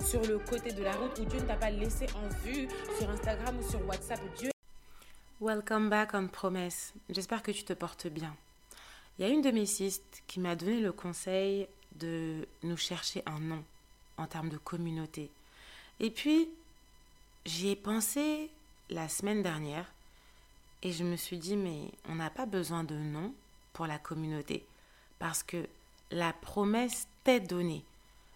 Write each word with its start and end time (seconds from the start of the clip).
sur 0.00 0.24
le 0.24 0.38
côté 0.38 0.72
de 0.72 0.82
la 0.82 0.92
route 0.92 1.18
ou 1.18 1.24
Dieu 1.24 1.40
ne 1.40 1.46
t'a 1.46 1.56
pas 1.56 1.70
laissé 1.70 2.06
en 2.14 2.28
vue 2.44 2.68
sur 2.98 3.08
Instagram 3.10 3.58
ou 3.58 3.70
sur 3.70 3.86
WhatsApp. 3.86 4.20
Dieu 4.36 4.50
Welcome 5.40 5.88
back 5.88 6.10
on 6.14 6.28
Promesse. 6.28 6.92
J'espère 7.08 7.42
que 7.42 7.50
tu 7.50 7.64
te 7.64 7.72
portes 7.72 8.06
bien. 8.06 8.36
Il 9.18 9.26
y 9.26 9.30
a 9.30 9.32
une 9.32 9.42
de 9.42 9.50
mes 9.50 9.66
cistes 9.66 10.22
qui 10.26 10.40
m'a 10.40 10.56
donné 10.56 10.80
le 10.80 10.92
conseil 10.92 11.66
de 11.96 12.46
nous 12.62 12.76
chercher 12.76 13.22
un 13.26 13.38
nom 13.38 13.64
en 14.16 14.26
termes 14.26 14.48
de 14.48 14.58
communauté. 14.58 15.30
Et 15.98 16.10
puis, 16.10 16.48
j'y 17.44 17.70
ai 17.70 17.76
pensé 17.76 18.50
la 18.90 19.08
semaine 19.08 19.42
dernière 19.42 19.86
et 20.82 20.92
je 20.92 21.04
me 21.04 21.16
suis 21.16 21.38
dit, 21.38 21.56
mais 21.56 21.90
on 22.08 22.14
n'a 22.14 22.30
pas 22.30 22.46
besoin 22.46 22.84
de 22.84 22.94
nom 22.94 23.34
pour 23.72 23.86
la 23.86 23.98
communauté 23.98 24.64
parce 25.18 25.42
que 25.42 25.68
la 26.10 26.32
promesse 26.32 27.06
t'est 27.24 27.40
donnée. 27.40 27.84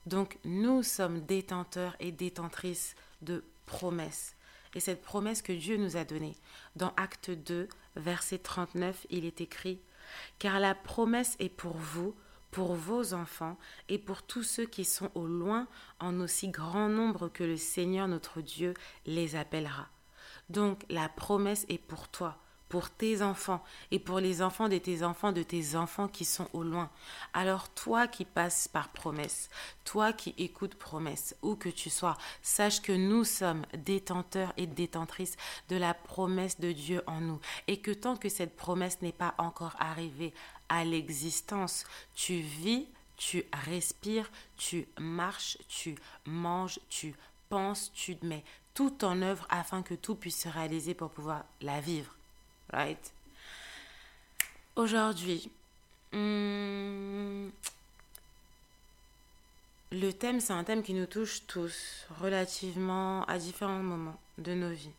Donc 0.06 0.38
nous 0.44 0.82
sommes 0.82 1.20
détenteurs 1.20 1.96
et 2.00 2.12
détentrices 2.12 2.94
de 3.22 3.44
promesses. 3.66 4.36
Et 4.74 4.80
cette 4.80 5.02
promesse 5.02 5.40
que 5.40 5.52
Dieu 5.52 5.76
nous 5.76 5.96
a 5.96 6.04
donnée, 6.04 6.36
dans 6.76 6.92
Acte 6.96 7.30
2, 7.30 7.68
verset 7.96 8.38
39, 8.38 9.06
il 9.10 9.24
est 9.24 9.40
écrit, 9.40 9.80
Car 10.38 10.58
la 10.58 10.74
promesse 10.74 11.36
est 11.38 11.48
pour 11.48 11.76
vous, 11.76 12.14
pour 12.50 12.74
vos 12.74 13.14
enfants 13.14 13.56
et 13.88 13.98
pour 13.98 14.22
tous 14.22 14.42
ceux 14.42 14.66
qui 14.66 14.84
sont 14.84 15.10
au 15.14 15.26
loin, 15.26 15.66
en 16.00 16.20
aussi 16.20 16.48
grand 16.48 16.88
nombre 16.88 17.28
que 17.28 17.44
le 17.44 17.56
Seigneur 17.56 18.08
notre 18.08 18.40
Dieu 18.40 18.74
les 19.06 19.36
appellera. 19.36 19.88
Donc 20.50 20.84
la 20.88 21.08
promesse 21.08 21.66
est 21.68 21.78
pour 21.78 22.08
toi, 22.08 22.38
pour 22.68 22.90
tes 22.90 23.22
enfants 23.22 23.62
et 23.90 23.98
pour 23.98 24.20
les 24.20 24.42
enfants 24.42 24.68
de 24.68 24.78
tes 24.78 25.02
enfants, 25.02 25.32
de 25.32 25.42
tes 25.42 25.76
enfants 25.76 26.08
qui 26.08 26.24
sont 26.24 26.48
au 26.52 26.62
loin. 26.62 26.90
Alors 27.32 27.68
toi 27.68 28.06
qui 28.06 28.24
passes 28.24 28.68
par 28.68 28.88
promesse, 28.88 29.48
toi 29.84 30.12
qui 30.12 30.34
écoutes 30.38 30.74
promesse, 30.74 31.36
où 31.42 31.56
que 31.56 31.68
tu 31.68 31.90
sois, 31.90 32.16
sache 32.42 32.80
que 32.82 32.92
nous 32.92 33.24
sommes 33.24 33.64
détenteurs 33.76 34.52
et 34.56 34.66
détentrices 34.66 35.36
de 35.68 35.76
la 35.76 35.94
promesse 35.94 36.58
de 36.58 36.72
Dieu 36.72 37.02
en 37.06 37.20
nous 37.20 37.40
et 37.68 37.80
que 37.80 37.90
tant 37.90 38.16
que 38.16 38.28
cette 38.28 38.56
promesse 38.56 39.02
n'est 39.02 39.12
pas 39.12 39.34
encore 39.38 39.76
arrivée 39.78 40.34
à 40.68 40.84
l'existence, 40.84 41.84
tu 42.14 42.40
vis, 42.40 42.88
tu 43.16 43.44
respires, 43.66 44.30
tu 44.56 44.88
marches, 44.98 45.58
tu 45.68 45.94
manges, 46.26 46.80
tu 46.88 47.14
penses, 47.48 47.92
tu 47.94 48.16
mets 48.22 48.44
tout 48.72 49.04
en 49.04 49.22
œuvre 49.22 49.46
afin 49.50 49.82
que 49.82 49.94
tout 49.94 50.16
puisse 50.16 50.42
se 50.42 50.48
réaliser 50.48 50.94
pour 50.94 51.10
pouvoir 51.10 51.44
la 51.60 51.80
vivre 51.80 52.16
right? 52.72 53.12
Aujourd'hui, 54.76 55.50
hmm, 56.12 57.48
le 59.92 60.12
thème, 60.12 60.40
c'est 60.40 60.52
un 60.52 60.64
thème 60.64 60.82
qui 60.82 60.94
nous 60.94 61.06
touche 61.06 61.46
tous, 61.46 62.06
relativement 62.20 63.24
à 63.26 63.38
différents 63.38 63.82
moments 63.82 64.18
de 64.38 64.54
nos 64.54 64.70
vies. 64.70 64.90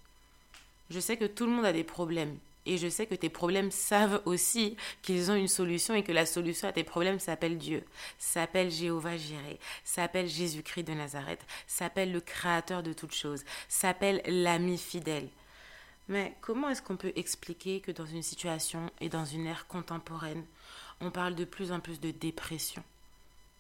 Je 0.90 1.00
sais 1.00 1.18
que 1.18 1.26
tout 1.26 1.46
le 1.46 1.52
monde 1.52 1.66
a 1.66 1.74
des 1.74 1.84
problèmes. 1.84 2.38
Et 2.68 2.78
je 2.78 2.88
sais 2.88 3.06
que 3.06 3.14
tes 3.14 3.30
problèmes 3.30 3.70
savent 3.70 4.22
aussi 4.25 4.75
qu'ils 5.04 5.30
ont 5.30 5.36
une 5.36 5.48
solution 5.48 5.94
et 5.94 6.04
que 6.04 6.12
la 6.12 6.25
solution 6.25 6.68
à 6.68 6.72
tes 6.72 6.84
problèmes 6.84 7.20
s'appelle 7.20 7.58
Dieu, 7.59 7.84
s'appelle 8.18 8.72
Jéhovah 8.72 9.18
Jireh, 9.18 9.59
s'appelle 9.84 10.28
Jésus-Christ 10.28 10.84
de 10.84 10.94
Nazareth, 10.94 11.46
s'appelle 11.68 12.12
le 12.12 12.22
Créateur 12.22 12.81
de 12.81 12.94
toutes 12.94 13.14
choses, 13.14 13.44
s'appelle 13.70 14.22
l'ami 14.25 14.80
fidèle. 14.80 15.28
Mais 16.08 16.36
comment 16.42 16.70
est-ce 16.70 16.82
qu'on 16.82 16.98
peut 16.98 17.14
expliquer 17.16 17.82
que 17.82 17.92
dans 17.92 18.06
une 18.06 18.22
situation 18.22 18.92
et 19.02 19.10
dans 19.10 19.26
une 19.26 19.48
ère 19.48 19.68
contemporaine, 19.68 20.46
on 21.02 21.10
parle 21.10 21.36
de 21.36 21.46
plus 21.46 21.72
en 21.72 21.80
plus 21.80 22.00
de 22.00 22.12
dépression? 22.12 22.84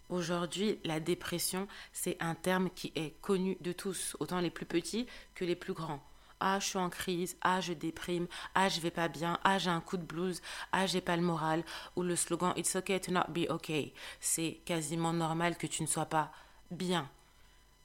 Aujourd'hui, 0.09 0.77
la 0.83 0.99
dépression, 0.99 1.67
c'est 1.91 2.17
un 2.19 2.35
terme 2.35 2.69
qui 2.69 2.91
est 2.95 3.19
connu 3.21 3.57
de 3.61 3.71
tous, 3.71 4.15
autant 4.19 4.39
les 4.39 4.51
plus 4.51 4.67
petits 4.67 5.07
que 5.33 5.43
les 5.43 5.55
plus 5.55 5.73
grands. 5.73 6.03
Ah, 6.39 6.59
je 6.59 6.67
suis 6.67 6.77
en 6.77 6.89
crise, 6.89 7.37
ah, 7.41 7.61
je 7.61 7.73
déprime, 7.73 8.27
ah, 8.53 8.69
je 8.69 8.79
vais 8.81 8.91
pas 8.91 9.07
bien, 9.07 9.39
ah, 9.43 9.57
j'ai 9.57 9.71
un 9.71 9.81
coup 9.81 9.97
de 9.97 10.03
blues, 10.03 10.41
ah, 10.71 10.85
j'ai 10.85 11.01
pas 11.01 11.15
le 11.15 11.23
moral, 11.23 11.63
ou 11.95 12.03
le 12.03 12.15
slogan 12.15 12.53
It's 12.55 12.75
okay 12.75 12.99
to 12.99 13.11
not 13.11 13.29
be 13.29 13.49
okay. 13.49 13.93
C'est 14.19 14.59
quasiment 14.65 15.13
normal 15.13 15.57
que 15.57 15.65
tu 15.65 15.81
ne 15.81 15.87
sois 15.87 16.05
pas 16.05 16.31
bien. 16.69 17.09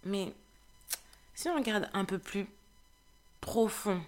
Mais 0.05 0.35
si 1.35 1.49
on 1.49 1.55
regarde 1.55 1.89
un 1.95 2.05
peu 2.05 2.19
plus 2.19 2.47
profond 3.41 4.03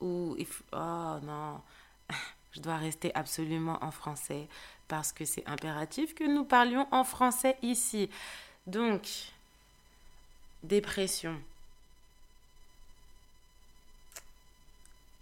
oh 0.00 0.36
non, 1.22 1.60
je 2.52 2.60
dois 2.60 2.76
rester 2.76 3.14
absolument 3.14 3.82
en 3.82 3.90
français 3.90 4.48
parce 4.88 5.12
que 5.12 5.24
c'est 5.24 5.46
impératif 5.46 6.14
que 6.14 6.24
nous 6.24 6.44
parlions 6.44 6.86
en 6.92 7.04
français 7.04 7.56
ici. 7.62 8.08
Donc, 8.66 9.08
dépression. 10.62 11.40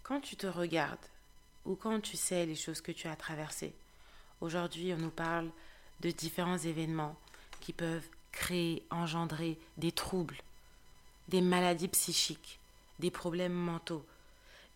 Quand 0.02 0.20
tu 0.20 0.36
te 0.36 0.46
regardes 0.46 0.98
ou 1.64 1.74
quand 1.76 2.00
tu 2.00 2.16
sais 2.16 2.44
les 2.44 2.56
choses 2.56 2.80
que 2.80 2.92
tu 2.92 3.08
as 3.08 3.16
traversées, 3.16 3.72
aujourd'hui 4.40 4.92
on 4.92 4.98
nous 4.98 5.10
parle 5.10 5.50
de 6.00 6.10
différents 6.10 6.58
événements 6.58 7.16
qui 7.60 7.72
peuvent 7.72 8.06
créer, 8.32 8.82
engendrer 8.90 9.58
des 9.78 9.92
troubles, 9.92 10.36
des 11.28 11.40
maladies 11.40 11.88
psychiques, 11.88 12.58
des 12.98 13.10
problèmes 13.10 13.54
mentaux, 13.54 14.04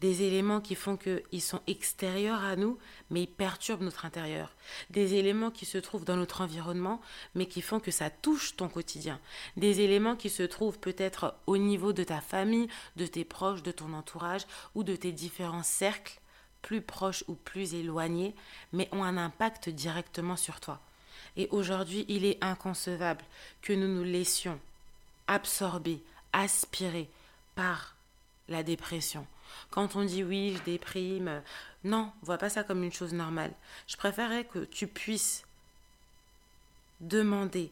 des 0.00 0.22
éléments 0.22 0.60
qui 0.60 0.74
font 0.74 0.96
qu'ils 0.96 1.42
sont 1.42 1.60
extérieurs 1.66 2.44
à 2.44 2.56
nous, 2.56 2.78
mais 3.10 3.22
ils 3.22 3.28
perturbent 3.28 3.82
notre 3.82 4.04
intérieur, 4.04 4.54
des 4.90 5.14
éléments 5.14 5.50
qui 5.50 5.66
se 5.66 5.78
trouvent 5.78 6.04
dans 6.04 6.16
notre 6.16 6.40
environnement, 6.40 7.00
mais 7.34 7.46
qui 7.46 7.62
font 7.62 7.80
que 7.80 7.90
ça 7.90 8.10
touche 8.10 8.56
ton 8.56 8.68
quotidien, 8.68 9.18
des 9.56 9.80
éléments 9.80 10.16
qui 10.16 10.30
se 10.30 10.44
trouvent 10.44 10.78
peut-être 10.78 11.34
au 11.46 11.56
niveau 11.56 11.92
de 11.92 12.04
ta 12.04 12.20
famille, 12.20 12.68
de 12.96 13.06
tes 13.06 13.24
proches, 13.24 13.62
de 13.62 13.72
ton 13.72 13.92
entourage 13.92 14.46
ou 14.74 14.84
de 14.84 14.94
tes 14.94 15.12
différents 15.12 15.64
cercles, 15.64 16.20
plus 16.62 16.80
proches 16.80 17.24
ou 17.28 17.34
plus 17.34 17.74
éloignés, 17.74 18.34
mais 18.72 18.88
ont 18.92 19.04
un 19.04 19.16
impact 19.16 19.68
directement 19.68 20.36
sur 20.36 20.60
toi. 20.60 20.80
Et 21.36 21.48
aujourd'hui, 21.50 22.04
il 22.08 22.24
est 22.24 22.42
inconcevable 22.42 23.24
que 23.62 23.72
nous 23.72 23.88
nous 23.88 24.04
laissions 24.04 24.58
absorber, 25.28 26.02
aspirer 26.32 27.08
par 27.54 27.94
la 28.48 28.62
dépression 28.62 29.26
quand 29.70 29.96
on 29.96 30.04
dit 30.04 30.24
oui, 30.24 30.56
je 30.56 30.62
déprime, 30.64 31.42
non, 31.84 32.10
vois 32.22 32.38
pas 32.38 32.50
ça 32.50 32.64
comme 32.64 32.82
une 32.82 32.92
chose 32.92 33.12
normale. 33.12 33.52
Je 33.86 33.96
préférerais 33.96 34.44
que 34.44 34.64
tu 34.64 34.86
puisses 34.86 35.44
demander 37.00 37.70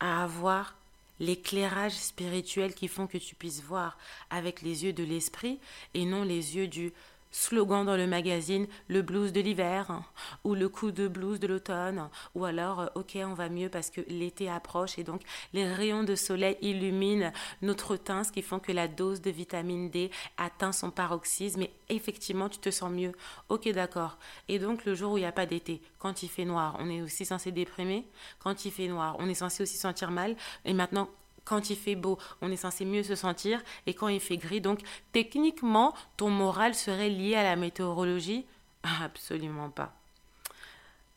à 0.00 0.24
avoir 0.24 0.74
l'éclairage 1.20 1.92
spirituel 1.92 2.74
qui 2.74 2.88
font 2.88 3.06
que 3.06 3.18
tu 3.18 3.34
puisses 3.34 3.62
voir 3.62 3.98
avec 4.30 4.62
les 4.62 4.84
yeux 4.84 4.92
de 4.92 5.04
l'esprit 5.04 5.60
et 5.94 6.04
non 6.04 6.24
les 6.24 6.56
yeux 6.56 6.66
du 6.66 6.92
slogan 7.34 7.84
dans 7.84 7.96
le 7.96 8.06
magazine 8.06 8.68
le 8.86 9.02
blues 9.02 9.32
de 9.32 9.40
l'hiver 9.40 10.02
ou 10.44 10.54
le 10.54 10.68
coup 10.68 10.92
de 10.92 11.08
blues 11.08 11.40
de 11.40 11.48
l'automne 11.48 12.08
ou 12.36 12.44
alors 12.44 12.80
euh, 12.80 12.86
ok 12.94 13.18
on 13.24 13.34
va 13.34 13.48
mieux 13.48 13.68
parce 13.68 13.90
que 13.90 14.00
l'été 14.08 14.48
approche 14.48 14.98
et 15.00 15.02
donc 15.02 15.22
les 15.52 15.66
rayons 15.66 16.04
de 16.04 16.14
soleil 16.14 16.56
illuminent 16.62 17.32
notre 17.60 17.96
teint 17.96 18.22
ce 18.22 18.30
qui 18.30 18.40
font 18.40 18.60
que 18.60 18.70
la 18.70 18.86
dose 18.86 19.20
de 19.20 19.32
vitamine 19.32 19.90
D 19.90 20.12
atteint 20.36 20.70
son 20.70 20.92
paroxysme 20.92 21.62
et 21.62 21.72
effectivement 21.88 22.48
tu 22.48 22.58
te 22.58 22.70
sens 22.70 22.92
mieux. 22.92 23.12
Ok 23.48 23.68
d'accord. 23.72 24.18
Et 24.48 24.60
donc 24.60 24.84
le 24.84 24.94
jour 24.94 25.12
où 25.12 25.18
il 25.18 25.22
n'y 25.22 25.26
a 25.26 25.32
pas 25.32 25.46
d'été 25.46 25.82
quand 25.98 26.22
il 26.22 26.28
fait 26.28 26.44
noir 26.44 26.76
on 26.78 26.88
est 26.88 27.02
aussi 27.02 27.24
censé 27.24 27.50
déprimer? 27.50 28.06
Quand 28.38 28.64
il 28.64 28.70
fait 28.70 28.86
noir 28.86 29.16
on 29.18 29.28
est 29.28 29.34
censé 29.34 29.64
aussi 29.64 29.76
sentir 29.76 30.12
mal? 30.12 30.36
Et 30.64 30.72
maintenant 30.72 31.08
quand 31.44 31.70
il 31.70 31.76
fait 31.76 31.94
beau, 31.94 32.18
on 32.40 32.50
est 32.50 32.56
censé 32.56 32.84
mieux 32.84 33.02
se 33.02 33.14
sentir, 33.14 33.62
et 33.86 33.94
quand 33.94 34.08
il 34.08 34.20
fait 34.20 34.36
gris, 34.36 34.60
donc 34.60 34.80
techniquement, 35.12 35.94
ton 36.16 36.30
moral 36.30 36.74
serait 36.74 37.10
lié 37.10 37.34
à 37.34 37.42
la 37.42 37.56
météorologie? 37.56 38.46
Absolument 38.82 39.70
pas. 39.70 39.94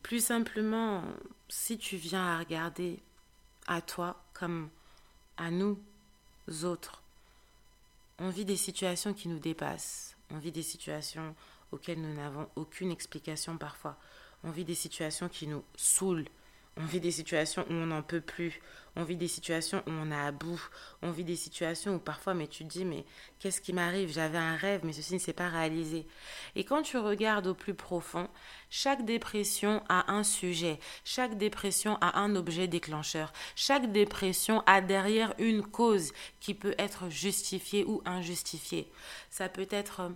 Plus 0.02 0.24
simplement, 0.24 1.02
si 1.48 1.78
tu 1.78 1.96
viens 1.96 2.24
à 2.24 2.38
regarder 2.38 3.02
à 3.66 3.80
toi 3.80 4.22
comme 4.32 4.70
à 5.36 5.50
nous 5.50 5.78
autres, 6.64 7.02
on 8.18 8.30
vit 8.30 8.44
des 8.44 8.56
situations 8.56 9.14
qui 9.14 9.28
nous 9.28 9.38
dépassent, 9.38 10.16
on 10.30 10.38
vit 10.38 10.52
des 10.52 10.62
situations 10.62 11.34
auxquelles 11.72 12.00
nous 12.00 12.14
n'avons 12.14 12.48
aucune 12.56 12.90
explication 12.90 13.58
parfois, 13.58 13.98
on 14.44 14.50
vit 14.50 14.64
des 14.64 14.74
situations 14.74 15.28
qui 15.28 15.46
nous 15.46 15.62
saoulent, 15.76 16.28
On 16.80 16.84
vit 16.84 17.00
des 17.00 17.10
situations 17.10 17.64
où 17.68 17.72
on 17.72 17.86
n'en 17.86 18.02
peut 18.02 18.20
plus. 18.20 18.60
On 18.94 19.02
vit 19.02 19.16
des 19.16 19.28
situations 19.28 19.82
où 19.86 19.90
on 19.90 20.10
est 20.10 20.14
à 20.14 20.30
bout. 20.30 20.60
On 21.02 21.10
vit 21.10 21.24
des 21.24 21.36
situations 21.36 21.96
où 21.96 21.98
parfois, 21.98 22.34
mais 22.34 22.46
tu 22.46 22.64
te 22.64 22.68
dis, 22.68 22.84
mais 22.84 23.04
qu'est-ce 23.38 23.60
qui 23.60 23.72
m'arrive? 23.72 24.12
J'avais 24.12 24.38
un 24.38 24.56
rêve, 24.56 24.80
mais 24.84 24.92
ceci 24.92 25.14
ne 25.14 25.18
s'est 25.18 25.32
pas 25.32 25.48
réalisé. 25.48 26.06
Et 26.54 26.64
quand 26.64 26.82
tu 26.82 26.96
regardes 26.96 27.48
au 27.48 27.54
plus 27.54 27.74
profond, 27.74 28.28
chaque 28.70 29.04
dépression 29.04 29.82
a 29.88 30.12
un 30.12 30.22
sujet. 30.22 30.78
Chaque 31.04 31.36
dépression 31.36 31.96
a 32.00 32.20
un 32.20 32.36
objet 32.36 32.68
déclencheur. 32.68 33.32
Chaque 33.56 33.90
dépression 33.90 34.62
a 34.66 34.80
derrière 34.80 35.34
une 35.38 35.62
cause 35.62 36.12
qui 36.40 36.54
peut 36.54 36.74
être 36.78 37.08
justifiée 37.08 37.84
ou 37.84 38.02
injustifiée. 38.04 38.88
Ça 39.30 39.48
peut 39.48 39.68
être 39.70 40.10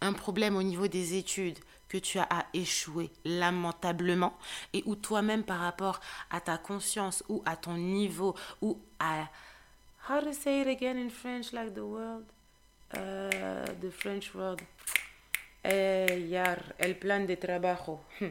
un 0.00 0.12
problème 0.12 0.56
au 0.56 0.62
niveau 0.62 0.88
des 0.88 1.16
études 1.16 1.58
tu 1.98 2.18
as 2.18 2.26
à 2.30 2.46
échouer 2.54 3.10
lamentablement 3.24 4.36
et 4.72 4.82
où 4.86 4.96
toi-même 4.96 5.42
par 5.44 5.60
rapport 5.60 6.00
à 6.30 6.40
ta 6.40 6.58
conscience 6.58 7.22
ou 7.28 7.42
à 7.46 7.56
ton 7.56 7.74
niveau 7.74 8.34
ou 8.60 8.78
à 8.98 9.28
how 10.08 10.20
to 10.20 10.32
say 10.32 10.60
it 10.62 10.66
again 10.66 10.96
in 10.96 11.10
French 11.10 11.52
like 11.52 11.74
the 11.74 11.78
world 11.78 12.24
uh, 12.94 13.66
the 13.80 13.90
French 13.90 14.34
word 14.34 14.60
eh, 15.64 16.26
yar 16.28 16.58
el 16.78 16.94
plan 16.94 17.20
de 17.26 17.36
trabajo 17.36 18.00
hmm. 18.20 18.30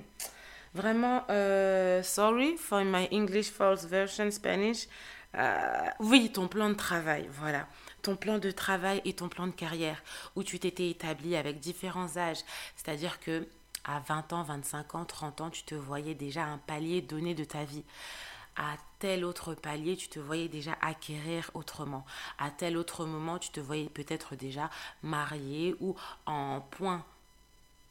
vraiment 0.74 1.24
uh, 1.30 2.04
sorry 2.04 2.58
for 2.58 2.84
my 2.84 3.08
English 3.12 3.50
false 3.50 3.86
version 3.86 4.32
Spanish. 4.32 4.88
Uh, 5.34 5.90
oui 6.02 6.30
ton 6.34 6.50
plan 6.50 6.68
de 6.70 6.76
travail 6.76 7.30
voilà 7.40 7.66
ton 8.02 8.16
plan 8.16 8.38
de 8.38 8.52
travail 8.52 9.02
et 9.06 9.14
ton 9.14 9.30
plan 9.30 9.48
de 9.48 9.52
carrière, 9.52 10.02
où 10.36 10.44
tu 10.44 10.60
t'étais 10.60 10.90
établi 10.90 11.36
avec 11.36 11.60
différents 11.60 12.18
âges. 12.18 12.44
C'est-à-dire 12.76 13.20
que 13.20 13.48
à 13.84 14.00
20 14.00 14.34
ans, 14.34 14.44
25 14.44 14.96
ans, 14.96 15.06
30 15.06 15.42
ans, 15.42 15.50
tu 15.50 15.64
te 15.64 15.76
voyais 15.76 16.14
déjà 16.14 16.44
un 16.46 16.58
palier 16.60 17.02
donné 17.02 17.34
de 17.34 17.44
ta 17.44 17.64
vie. 17.64 17.84
À 18.56 18.76
tel 19.00 19.24
autre 19.24 19.56
palier, 19.56 19.96
tu 19.96 20.08
te 20.10 20.20
voyais 20.20 20.50
déjà 20.50 20.78
acquérir 20.82 21.50
autrement. 21.54 22.06
À 22.38 22.52
tel 22.52 22.78
autre 22.78 23.06
moment, 23.06 23.40
tu 23.40 23.50
te 23.50 23.60
voyais 23.60 23.90
peut-être 23.90 24.36
déjà 24.36 24.70
marié 25.02 25.76
ou 25.80 25.96
en 26.26 26.62
point 26.72 27.04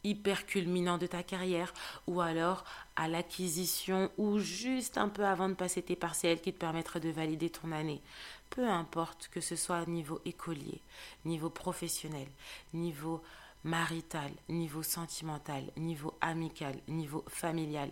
hyper 0.04 0.46
culminant 0.46 0.98
de 0.98 1.06
ta 1.06 1.22
carrière 1.22 1.72
ou 2.06 2.20
alors 2.20 2.64
à 2.96 3.08
l'acquisition 3.08 4.10
ou 4.16 4.38
juste 4.38 4.96
un 4.96 5.08
peu 5.08 5.24
avant 5.26 5.48
de 5.48 5.54
passer 5.54 5.82
tes 5.82 5.96
partiels 5.96 6.40
qui 6.40 6.52
te 6.52 6.58
permettraient 6.58 7.00
de 7.00 7.10
valider 7.10 7.50
ton 7.50 7.72
année 7.72 8.00
peu 8.50 8.68
importe 8.68 9.28
que 9.28 9.40
ce 9.40 9.56
soit 9.56 9.86
niveau 9.86 10.20
écolier, 10.24 10.82
niveau 11.24 11.50
professionnel, 11.50 12.28
niveau 12.74 13.22
marital, 13.64 14.30
niveau 14.48 14.82
sentimental, 14.82 15.64
niveau 15.76 16.14
amical, 16.20 16.74
niveau 16.88 17.24
familial. 17.28 17.90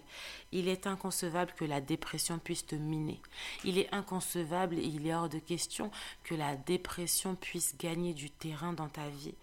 Il 0.53 0.69
est 0.69 0.87
inconcevable 0.87 1.53
que 1.57 1.65
la 1.65 1.81
dépression 1.81 2.39
puisse 2.39 2.67
te 2.67 2.75
miner. 2.75 3.21
Il 3.65 3.79
est 3.79 3.93
inconcevable 3.93 4.79
et 4.79 4.85
il 4.85 5.07
est 5.07 5.15
hors 5.15 5.29
de 5.29 5.39
question 5.39 5.91
que 6.25 6.35
la 6.35 6.57
dépression 6.57 7.35
puisse 7.35 7.77
gagner 7.77 8.15
du 8.15 8.31
terrain 8.31 8.73
dans 8.73 8.89
ta 8.89 9.09
vie. 9.09 9.35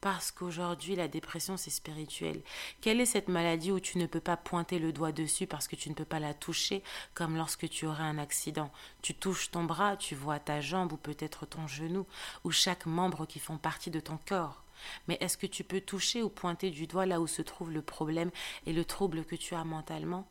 Parce 0.00 0.30
qu'aujourd'hui, 0.30 0.94
la 0.94 1.08
dépression, 1.08 1.56
c'est 1.56 1.70
spirituel. 1.70 2.40
Quelle 2.80 3.00
est 3.00 3.06
cette 3.06 3.26
maladie 3.26 3.72
où 3.72 3.80
tu 3.80 3.98
ne 3.98 4.06
peux 4.06 4.20
pas 4.20 4.36
pointer 4.36 4.78
le 4.78 4.92
doigt 4.92 5.10
dessus 5.10 5.48
parce 5.48 5.66
que 5.66 5.74
tu 5.74 5.90
ne 5.90 5.94
peux 5.94 6.04
pas 6.04 6.20
la 6.20 6.34
toucher, 6.34 6.84
comme 7.14 7.36
lorsque 7.36 7.68
tu 7.68 7.84
aurais 7.84 8.04
un 8.04 8.18
accident? 8.18 8.70
Tu 9.02 9.12
touches 9.14 9.50
ton 9.50 9.64
bras, 9.64 9.96
tu 9.96 10.14
vois 10.14 10.38
ta 10.38 10.60
jambe 10.60 10.92
ou 10.92 10.96
peut-être 10.96 11.46
ton 11.46 11.66
genou, 11.66 12.06
ou 12.44 12.52
chaque 12.52 12.86
membre 12.86 13.26
qui 13.26 13.40
font 13.40 13.58
partie 13.58 13.90
de 13.90 13.98
ton 13.98 14.20
corps. 14.24 14.62
Mais 15.08 15.18
est-ce 15.20 15.36
que 15.36 15.48
tu 15.48 15.64
peux 15.64 15.80
toucher 15.80 16.22
ou 16.22 16.28
pointer 16.28 16.70
du 16.70 16.86
doigt 16.86 17.06
là 17.06 17.20
où 17.20 17.26
se 17.26 17.42
trouve 17.42 17.72
le 17.72 17.82
problème 17.82 18.30
et 18.66 18.72
le 18.72 18.84
trouble 18.84 19.24
que 19.24 19.34
tu 19.34 19.56
as 19.56 19.64
mentalement? 19.64 20.28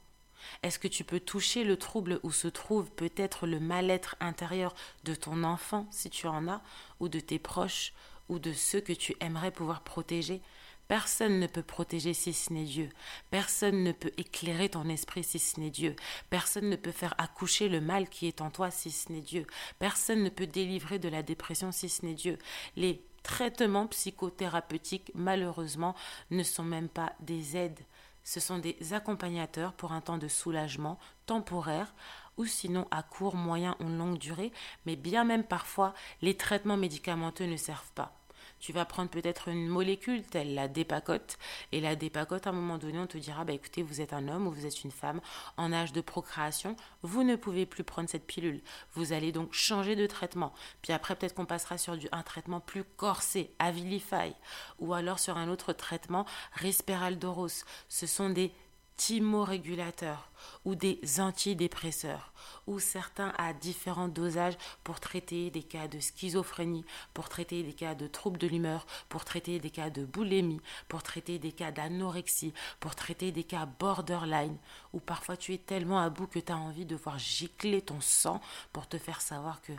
Est-ce 0.64 0.80
que 0.80 0.88
tu 0.88 1.04
peux 1.04 1.20
toucher 1.20 1.66
le 1.66 1.76
trouble 1.76 2.22
où 2.24 2.32
se 2.32 2.48
trouve 2.48 2.90
peut-être 2.92 3.48
le 3.48 3.60
mal-être 3.60 4.16
intérieur 4.22 4.74
de 5.04 5.14
ton 5.14 5.44
enfant, 5.44 5.88
si 5.92 6.10
tu 6.10 6.28
en 6.28 6.48
as, 6.48 6.62
ou 7.02 7.10
de 7.10 7.20
tes 7.20 7.40
proches, 7.40 7.92
ou 8.30 8.40
de 8.40 8.54
ceux 8.54 8.82
que 8.82 8.94
tu 8.94 9.16
aimerais 9.20 9.52
pouvoir 9.52 9.82
protéger, 9.82 10.42
Personne 10.88 11.40
ne 11.40 11.48
peut 11.48 11.64
protéger 11.64 12.14
si 12.14 12.32
ce 12.32 12.54
n'est 12.54 12.64
Dieu. 12.64 12.90
Personne 13.30 13.84
ne 13.84 13.92
peut 13.92 14.12
éclairer 14.18 14.70
ton 14.70 14.88
esprit 14.88 15.24
si 15.24 15.38
ce 15.38 15.60
n'est 15.60 15.70
Dieu. 15.70 15.96
Personne 16.30 16.70
ne 16.70 16.78
peut 16.78 16.92
faire 16.92 17.14
accoucher 17.18 17.68
le 17.68 17.82
mal 17.82 18.08
qui 18.08 18.28
est 18.28 18.42
en 18.42 18.50
toi 18.50 18.72
si 18.72 18.92
ce 18.92 19.12
n'est 19.12 19.22
Dieu. 19.22 19.46
Personne 19.80 20.24
ne 20.24 20.30
peut 20.30 20.48
délivrer 20.48 20.98
de 20.98 21.10
la 21.10 21.24
dépression 21.24 21.74
si 21.74 21.90
ce 21.90 22.06
n'est 22.06 22.14
Dieu. 22.14 22.38
Les 22.78 23.04
traitements 23.22 23.88
psychothérapeutiques, 23.88 25.12
malheureusement, 25.14 25.94
ne 26.32 26.44
sont 26.44 26.64
même 26.64 26.90
pas 26.90 27.12
des 27.20 27.58
aides. 27.58 27.82
Ce 28.24 28.40
sont 28.40 28.58
des 28.58 28.94
accompagnateurs 28.94 29.74
pour 29.74 29.92
un 29.92 30.02
temps 30.02 30.18
de 30.18 30.28
soulagement 30.30 31.00
temporaire 31.26 31.94
ou 32.38 32.46
sinon 32.46 32.88
à 32.92 33.04
court, 33.04 33.36
moyen 33.36 33.76
ou 33.80 33.90
longue 33.90 34.18
durée, 34.18 34.52
mais 34.86 34.96
bien 34.96 35.24
même 35.24 35.44
parfois, 35.44 35.94
les 36.22 36.38
traitements 36.38 36.78
médicamenteux 36.78 37.46
ne 37.46 37.58
servent 37.58 37.92
pas. 37.94 38.18
Tu 38.60 38.74
vas 38.74 38.86
prendre 38.86 39.10
peut-être 39.10 39.50
une 39.50 39.68
molécule 39.68 40.24
telle 40.24 40.56
la 40.56 40.68
dépacote 40.68 41.38
et 41.72 41.80
la 41.80 41.96
dépacote 41.96 42.48
à 42.48 42.50
un 42.50 42.54
moment 42.54 42.78
donné 42.78 42.98
on 42.98 43.06
te 43.06 43.18
dira 43.18 43.44
bah 43.44 43.54
écoutez 43.54 43.84
vous 43.84 44.02
êtes 44.02 44.14
un 44.14 44.28
homme 44.28 44.48
ou 44.48 44.52
vous 44.52 44.66
êtes 44.66 44.84
une 44.84 44.92
femme 44.92 45.22
en 45.58 45.72
âge 45.72 45.94
de 45.94 46.02
procréation 46.02 46.76
vous 47.04 47.24
ne 47.24 47.36
pouvez 47.36 47.66
plus 47.66 47.84
prendre 47.84 48.10
cette 48.10 48.26
pilule. 48.26 48.62
Vous 48.94 49.14
allez 49.14 49.32
donc 49.32 49.54
changer 49.54 49.96
de 49.96 50.08
traitement. 50.08 50.54
Puis 50.82 50.92
après 50.92 51.16
peut-être 51.16 51.36
qu'on 51.36 51.46
passera 51.46 51.78
sur 51.78 51.98
du, 51.98 52.08
un 52.12 52.24
traitement 52.24 52.60
plus 52.60 52.84
corsé 52.84 53.52
Avilify 53.60 54.34
ou 54.80 54.94
alors 54.94 55.20
sur 55.20 55.38
un 55.38 55.50
autre 55.50 55.74
traitement 55.74 56.26
Risperdal-Doros 56.54 57.64
ce 57.90 58.08
sont 58.08 58.30
des 58.30 58.52
thymorégulateurs 58.98 60.30
ou 60.66 60.76
des 60.76 61.00
antidépresseurs, 61.20 62.34
ou 62.66 62.80
certains 62.80 63.34
à 63.38 63.54
différents 63.54 64.08
dosages 64.08 64.58
pour 64.84 65.00
traiter 65.00 65.50
des 65.50 65.64
cas 65.64 65.88
de 65.88 66.00
schizophrénie, 66.00 66.86
pour 67.14 67.30
traiter 67.30 67.64
des 67.64 67.74
cas 67.74 67.96
de 67.96 68.08
troubles 68.08 68.40
de 68.40 68.48
l'humeur, 68.48 68.86
pour 69.08 69.24
traiter 69.24 69.60
des 69.60 69.70
cas 69.70 69.90
de 69.90 70.04
boulimie, 70.04 70.62
pour 70.88 71.04
traiter 71.04 71.40
des 71.40 71.52
cas 71.52 71.72
d'anorexie, 71.72 72.54
pour 72.80 72.96
traiter 72.96 73.32
des 73.32 73.44
cas 73.44 73.66
borderline, 73.66 74.58
ou 74.94 75.00
parfois 75.00 75.38
tu 75.38 75.54
es 75.54 75.60
tellement 75.60 76.00
à 76.00 76.10
bout 76.10 76.28
que 76.28 76.40
tu 76.40 76.52
as 76.52 76.58
envie 76.58 76.86
de 76.86 76.96
voir 76.96 77.20
gicler 77.20 77.82
ton 77.82 78.02
sang 78.02 78.42
pour 78.74 78.88
te 78.88 78.98
faire 78.98 79.22
savoir 79.22 79.62
que 79.62 79.74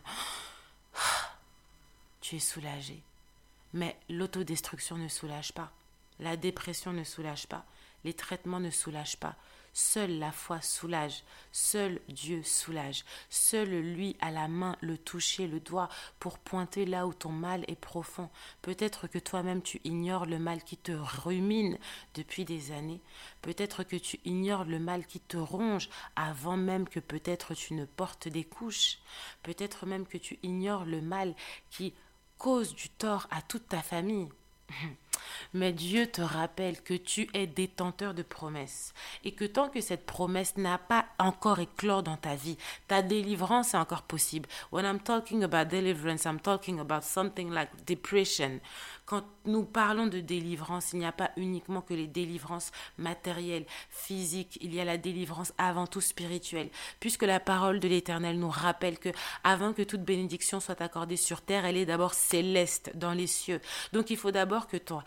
tu 2.20 2.36
es 2.36 2.40
soulagé. 2.40 3.02
Mais 3.74 3.98
l'autodestruction 4.08 4.96
ne 4.96 5.08
soulage 5.08 5.52
pas. 5.52 5.70
La 6.20 6.36
dépression 6.36 6.92
ne 6.92 7.04
soulage 7.04 7.46
pas. 7.46 7.64
Les 8.04 8.14
traitements 8.14 8.60
ne 8.60 8.70
soulagent 8.70 9.18
pas. 9.18 9.36
Seule 9.74 10.18
la 10.18 10.32
foi 10.32 10.60
soulage, 10.60 11.22
seul 11.52 12.00
Dieu 12.08 12.42
soulage, 12.42 13.04
seul 13.30 13.68
lui 13.68 14.16
a 14.20 14.32
la 14.32 14.48
main, 14.48 14.76
le 14.80 14.98
toucher, 14.98 15.46
le 15.46 15.60
doigt 15.60 15.88
pour 16.18 16.40
pointer 16.40 16.84
là 16.84 17.06
où 17.06 17.14
ton 17.14 17.28
mal 17.28 17.64
est 17.68 17.78
profond. 17.78 18.28
Peut-être 18.60 19.06
que 19.06 19.20
toi-même 19.20 19.62
tu 19.62 19.80
ignores 19.84 20.26
le 20.26 20.40
mal 20.40 20.64
qui 20.64 20.76
te 20.76 20.90
rumine 20.90 21.78
depuis 22.14 22.44
des 22.44 22.72
années, 22.72 23.00
peut-être 23.40 23.84
que 23.84 23.94
tu 23.94 24.18
ignores 24.24 24.64
le 24.64 24.80
mal 24.80 25.06
qui 25.06 25.20
te 25.20 25.36
ronge 25.36 25.88
avant 26.16 26.56
même 26.56 26.88
que 26.88 26.98
peut-être 26.98 27.54
tu 27.54 27.74
ne 27.74 27.84
portes 27.84 28.26
des 28.26 28.44
couches, 28.44 28.98
peut-être 29.44 29.86
même 29.86 30.08
que 30.08 30.18
tu 30.18 30.40
ignores 30.42 30.86
le 30.86 31.02
mal 31.02 31.36
qui 31.70 31.94
cause 32.36 32.74
du 32.74 32.88
tort 32.88 33.28
à 33.30 33.42
toute 33.42 33.68
ta 33.68 33.82
famille. 33.82 34.28
Mais 35.54 35.72
Dieu 35.72 36.06
te 36.06 36.20
rappelle 36.20 36.80
que 36.82 36.94
tu 36.94 37.28
es 37.34 37.46
détenteur 37.46 38.14
de 38.14 38.22
promesses 38.22 38.92
et 39.24 39.32
que 39.32 39.44
tant 39.44 39.68
que 39.68 39.80
cette 39.80 40.06
promesse 40.06 40.56
n'a 40.56 40.78
pas 40.78 41.06
encore 41.18 41.60
éclore 41.60 42.02
dans 42.02 42.16
ta 42.16 42.34
vie, 42.34 42.58
ta 42.86 43.02
délivrance 43.02 43.74
est 43.74 43.78
encore 43.78 44.02
possible. 44.02 44.48
When 44.72 44.84
I'm 44.84 45.00
talking 45.00 45.42
about 45.42 45.70
deliverance, 45.70 46.24
I'm 46.24 46.40
talking 46.40 46.78
about 46.80 47.02
something 47.02 47.50
like 47.50 47.70
depression. 47.86 48.60
Quand 49.06 49.24
nous 49.46 49.64
parlons 49.64 50.06
de 50.06 50.20
délivrance, 50.20 50.92
il 50.92 50.98
n'y 50.98 51.06
a 51.06 51.12
pas 51.12 51.30
uniquement 51.38 51.80
que 51.80 51.94
les 51.94 52.06
délivrances 52.06 52.72
matérielles, 52.98 53.64
physiques, 53.88 54.58
il 54.60 54.74
y 54.74 54.80
a 54.80 54.84
la 54.84 54.98
délivrance 54.98 55.54
avant 55.56 55.86
tout 55.86 56.02
spirituelle, 56.02 56.68
puisque 57.00 57.22
la 57.22 57.40
parole 57.40 57.80
de 57.80 57.88
l'Éternel 57.88 58.38
nous 58.38 58.50
rappelle 58.50 58.98
que 58.98 59.08
avant 59.44 59.72
que 59.72 59.80
toute 59.80 60.02
bénédiction 60.02 60.60
soit 60.60 60.82
accordée 60.82 61.16
sur 61.16 61.40
terre, 61.40 61.64
elle 61.64 61.78
est 61.78 61.86
d'abord 61.86 62.12
céleste 62.12 62.92
dans 62.96 63.12
les 63.12 63.26
cieux. 63.26 63.62
Donc 63.94 64.10
il 64.10 64.18
faut 64.18 64.30
d'abord 64.30 64.66
que 64.66 64.76
toi 64.76 65.02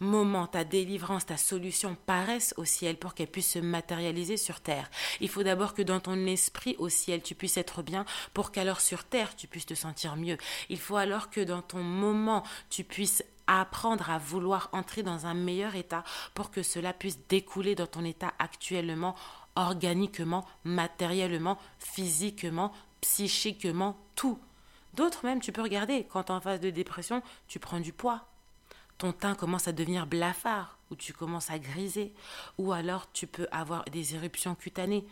moment, 0.00 0.46
ta 0.46 0.64
délivrance, 0.64 1.26
ta 1.26 1.36
solution 1.36 1.96
paraissent 2.06 2.54
au 2.56 2.64
ciel 2.64 2.96
pour 2.96 3.14
qu'elle 3.14 3.30
puisse 3.30 3.52
se 3.52 3.58
matérialiser 3.58 4.36
sur 4.36 4.60
terre. 4.60 4.90
Il 5.20 5.28
faut 5.28 5.42
d'abord 5.42 5.74
que 5.74 5.82
dans 5.82 6.00
ton 6.00 6.26
esprit 6.26 6.74
au 6.78 6.88
ciel, 6.88 7.22
tu 7.22 7.34
puisses 7.34 7.58
être 7.58 7.82
bien 7.82 8.04
pour 8.34 8.50
qu'alors 8.50 8.80
sur 8.80 9.04
terre, 9.04 9.36
tu 9.36 9.46
puisses 9.46 9.66
te 9.66 9.74
sentir 9.74 10.16
mieux. 10.16 10.38
Il 10.70 10.78
faut 10.78 10.96
alors 10.96 11.30
que 11.30 11.40
dans 11.40 11.62
ton 11.62 11.82
moment, 11.82 12.42
tu 12.70 12.82
puisses 12.82 13.22
apprendre 13.46 14.10
à 14.10 14.18
vouloir 14.18 14.68
entrer 14.72 15.02
dans 15.02 15.26
un 15.26 15.34
meilleur 15.34 15.74
état 15.74 16.04
pour 16.34 16.50
que 16.50 16.62
cela 16.62 16.92
puisse 16.92 17.18
découler 17.28 17.74
dans 17.74 17.86
ton 17.86 18.04
état 18.04 18.32
actuellement, 18.38 19.16
organiquement, 19.56 20.46
matériellement, 20.64 21.58
physiquement, 21.78 22.72
psychiquement, 23.00 23.98
tout. 24.14 24.38
D'autres 24.94 25.24
même, 25.24 25.40
tu 25.40 25.52
peux 25.52 25.62
regarder, 25.62 26.06
quand 26.10 26.30
en 26.30 26.40
phase 26.40 26.60
de 26.60 26.70
dépression, 26.70 27.22
tu 27.48 27.58
prends 27.58 27.80
du 27.80 27.92
poids 27.92 28.29
ton 29.00 29.12
teint 29.12 29.34
commence 29.34 29.66
à 29.66 29.72
devenir 29.72 30.06
blafard, 30.06 30.76
ou 30.90 30.94
tu 30.94 31.14
commences 31.14 31.50
à 31.50 31.58
griser, 31.58 32.12
ou 32.58 32.72
alors 32.72 33.10
tu 33.12 33.26
peux 33.26 33.48
avoir 33.50 33.82
des 33.86 34.14
éruptions 34.14 34.54
cutanées. 34.54 35.06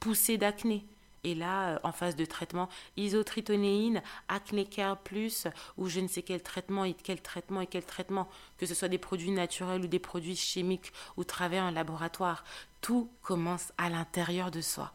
poussée 0.00 0.38
d'acné. 0.38 0.84
Et 1.24 1.34
là, 1.34 1.68
euh, 1.68 1.78
en 1.82 1.92
phase 1.92 2.16
de 2.16 2.24
traitement, 2.24 2.68
isotritonéine, 2.96 4.02
acné 4.28 4.64
care 4.64 4.98
plus, 4.98 5.46
ou 5.78 5.88
je 5.88 6.00
ne 6.00 6.08
sais 6.08 6.22
quel 6.22 6.42
traitement 6.42 6.84
et 6.84 6.94
quel 6.94 7.20
traitement 7.20 7.60
et 7.60 7.66
quel 7.66 7.84
traitement, 7.84 8.28
que 8.58 8.66
ce 8.66 8.74
soit 8.74 8.88
des 8.88 8.98
produits 8.98 9.30
naturels 9.30 9.84
ou 9.84 9.86
des 9.86 9.98
produits 9.98 10.36
chimiques 10.36 10.92
ou 11.16 11.24
travailler 11.24 11.62
en 11.62 11.70
laboratoire, 11.70 12.44
tout 12.80 13.10
commence 13.22 13.72
à 13.78 13.90
l'intérieur 13.90 14.50
de 14.50 14.62
soi. 14.62 14.92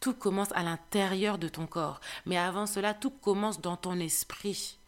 Tout 0.00 0.14
commence 0.14 0.52
à 0.52 0.62
l'intérieur 0.62 1.38
de 1.38 1.48
ton 1.48 1.66
corps. 1.66 2.00
Mais 2.26 2.36
avant 2.36 2.66
cela, 2.66 2.92
tout 2.92 3.10
commence 3.10 3.60
dans 3.60 3.76
ton 3.76 3.98
esprit. 3.98 4.78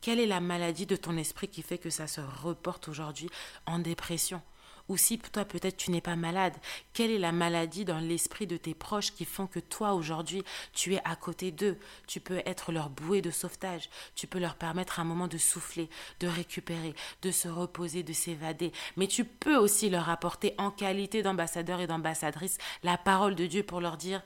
Quelle 0.00 0.20
est 0.20 0.26
la 0.26 0.40
maladie 0.40 0.86
de 0.86 0.96
ton 0.96 1.16
esprit 1.16 1.48
qui 1.48 1.62
fait 1.62 1.78
que 1.78 1.90
ça 1.90 2.06
se 2.06 2.20
reporte 2.20 2.88
aujourd'hui 2.88 3.28
en 3.66 3.78
dépression? 3.78 4.40
Ou 4.88 4.96
si 4.96 5.18
toi 5.18 5.44
peut-être 5.44 5.76
tu 5.76 5.90
n'es 5.90 6.00
pas 6.00 6.16
malade, 6.16 6.54
quelle 6.94 7.10
est 7.10 7.18
la 7.18 7.32
maladie 7.32 7.84
dans 7.84 7.98
l'esprit 7.98 8.46
de 8.46 8.56
tes 8.56 8.74
proches 8.74 9.12
qui 9.12 9.26
font 9.26 9.46
que 9.46 9.58
toi 9.58 9.92
aujourd'hui 9.92 10.42
tu 10.72 10.94
es 10.94 11.02
à 11.04 11.14
côté 11.14 11.50
d'eux? 11.50 11.78
Tu 12.06 12.20
peux 12.20 12.40
être 12.46 12.72
leur 12.72 12.88
bouée 12.88 13.20
de 13.20 13.30
sauvetage, 13.30 13.90
tu 14.14 14.26
peux 14.26 14.38
leur 14.38 14.54
permettre 14.54 14.98
un 14.98 15.04
moment 15.04 15.28
de 15.28 15.36
souffler, 15.36 15.90
de 16.20 16.26
récupérer, 16.26 16.94
de 17.20 17.30
se 17.30 17.48
reposer, 17.48 18.02
de 18.02 18.14
s'évader, 18.14 18.72
mais 18.96 19.08
tu 19.08 19.24
peux 19.24 19.56
aussi 19.56 19.90
leur 19.90 20.08
apporter 20.08 20.54
en 20.56 20.70
qualité 20.70 21.22
d'ambassadeur 21.22 21.80
et 21.80 21.86
d'ambassadrice 21.86 22.56
la 22.82 22.96
parole 22.96 23.34
de 23.34 23.46
Dieu 23.46 23.62
pour 23.62 23.80
leur 23.80 23.98
dire 23.98 24.22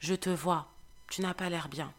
je 0.00 0.14
te 0.14 0.30
vois, 0.30 0.68
tu 1.10 1.20
n'as 1.20 1.34
pas 1.34 1.50
l'air 1.50 1.68
bien. 1.68 1.92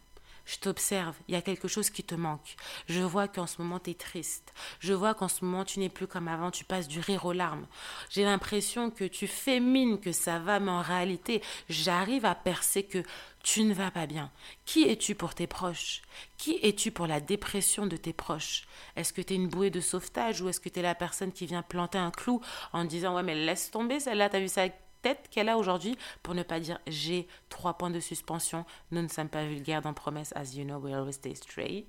Je 0.49 0.57
t'observe, 0.57 1.15
il 1.27 1.35
y 1.35 1.37
a 1.37 1.43
quelque 1.43 1.67
chose 1.67 1.91
qui 1.91 2.03
te 2.03 2.15
manque. 2.15 2.55
Je 2.87 3.01
vois 3.01 3.27
qu'en 3.27 3.45
ce 3.45 3.61
moment 3.61 3.79
tu 3.79 3.91
es 3.91 3.93
triste. 3.93 4.51
Je 4.79 4.93
vois 4.93 5.13
qu'en 5.13 5.27
ce 5.27 5.45
moment 5.45 5.63
tu 5.63 5.79
n'es 5.79 5.89
plus 5.89 6.07
comme 6.07 6.27
avant, 6.27 6.49
tu 6.49 6.63
passes 6.63 6.87
du 6.87 6.99
rire 6.99 7.25
aux 7.25 7.33
larmes. 7.33 7.67
J'ai 8.09 8.23
l'impression 8.23 8.89
que 8.89 9.03
tu 9.03 9.27
fais 9.27 9.59
mine 9.59 9.99
que 9.99 10.11
ça 10.11 10.39
va, 10.39 10.59
mais 10.59 10.71
en 10.71 10.81
réalité, 10.81 11.43
j'arrive 11.69 12.25
à 12.25 12.33
percer 12.33 12.81
que 12.81 13.03
tu 13.43 13.61
ne 13.61 13.75
vas 13.75 13.91
pas 13.91 14.07
bien. 14.07 14.31
Qui 14.65 14.89
es-tu 14.89 15.13
pour 15.13 15.35
tes 15.35 15.45
proches? 15.45 16.01
Qui 16.39 16.57
es-tu 16.63 16.89
pour 16.89 17.05
la 17.05 17.19
dépression 17.19 17.85
de 17.85 17.95
tes 17.95 18.13
proches? 18.13 18.67
Est-ce 18.95 19.13
que 19.13 19.21
tu 19.21 19.33
es 19.33 19.35
une 19.35 19.49
bouée 19.49 19.69
de 19.69 19.81
sauvetage 19.81 20.41
ou 20.41 20.49
est-ce 20.49 20.59
que 20.59 20.69
tu 20.69 20.79
es 20.79 20.83
la 20.83 20.95
personne 20.95 21.31
qui 21.31 21.45
vient 21.45 21.61
planter 21.61 21.99
un 21.99 22.09
clou 22.09 22.41
en 22.73 22.85
disant 22.85 23.15
Ouais, 23.15 23.23
mais 23.23 23.35
laisse 23.35 23.69
tomber 23.69 23.99
celle-là, 23.99 24.29
t'as 24.29 24.39
vu 24.39 24.47
ça 24.47 24.65
tête 25.01 25.27
qu'elle 25.29 25.49
a 25.49 25.57
aujourd'hui 25.57 25.97
pour 26.23 26.35
ne 26.35 26.43
pas 26.43 26.59
dire 26.59 26.79
j'ai 26.87 27.27
trois 27.49 27.77
points 27.77 27.89
de 27.89 27.99
suspension. 27.99 28.65
Nous 28.91 29.01
ne 29.01 29.07
sommes 29.07 29.29
pas 29.29 29.45
vulgaires 29.45 29.81
dans 29.81 29.93
promesse, 29.93 30.33
as 30.35 30.55
you 30.55 30.63
know, 30.63 30.77
we 30.77 30.93
always 30.93 31.13
stay 31.13 31.35
straight. 31.35 31.87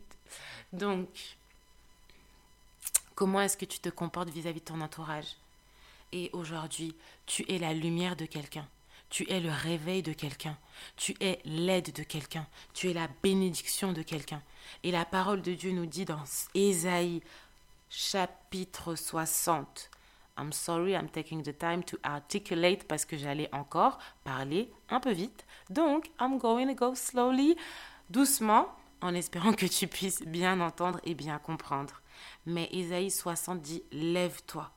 Donc, 0.72 1.08
comment 3.14 3.40
est-ce 3.40 3.56
que 3.56 3.64
tu 3.64 3.80
te 3.80 3.88
comportes 3.88 4.30
vis-à-vis 4.30 4.60
de 4.60 4.64
ton 4.64 4.80
entourage? 4.80 5.36
Et 6.12 6.30
aujourd'hui, 6.32 6.94
tu 7.26 7.44
es 7.50 7.58
la 7.58 7.72
lumière 7.72 8.16
de 8.16 8.26
quelqu'un. 8.26 8.68
Tu 9.10 9.28
es 9.30 9.40
le 9.40 9.50
réveil 9.50 10.02
de 10.02 10.12
quelqu'un. 10.12 10.56
Tu 10.96 11.16
es 11.20 11.40
l'aide 11.44 11.92
de 11.92 12.02
quelqu'un. 12.04 12.46
Tu 12.74 12.90
es 12.90 12.92
la 12.92 13.08
bénédiction 13.22 13.92
de 13.92 14.02
quelqu'un. 14.02 14.42
Et 14.84 14.92
la 14.92 15.04
parole 15.04 15.42
de 15.42 15.52
Dieu 15.52 15.72
nous 15.72 15.86
dit 15.86 16.04
dans 16.04 16.22
Ésaïe 16.54 17.20
chapitre 17.88 18.94
60, 18.94 19.90
I'm 20.40 20.52
sorry, 20.52 20.94
I'm 20.94 21.10
taking 21.10 21.42
the 21.42 21.56
time 21.56 21.84
to 21.84 21.98
articulate 22.02 22.84
parce 22.84 23.04
que 23.04 23.18
j'allais 23.18 23.50
encore 23.52 23.98
parler 24.24 24.70
un 24.88 24.98
peu 24.98 25.12
vite. 25.12 25.44
Donc, 25.68 26.10
I'm 26.18 26.38
going 26.38 26.66
to 26.68 26.74
go 26.74 26.94
slowly, 26.94 27.56
doucement, 28.08 28.68
en 29.02 29.14
espérant 29.14 29.52
que 29.52 29.66
tu 29.66 29.86
puisses 29.86 30.22
bien 30.22 30.60
entendre 30.60 30.98
et 31.04 31.14
bien 31.14 31.38
comprendre. 31.38 32.00
Mais 32.46 32.68
Isaïe 32.72 33.10
60 33.10 33.60
dit 33.60 33.82
Lève-toi, 33.92 34.70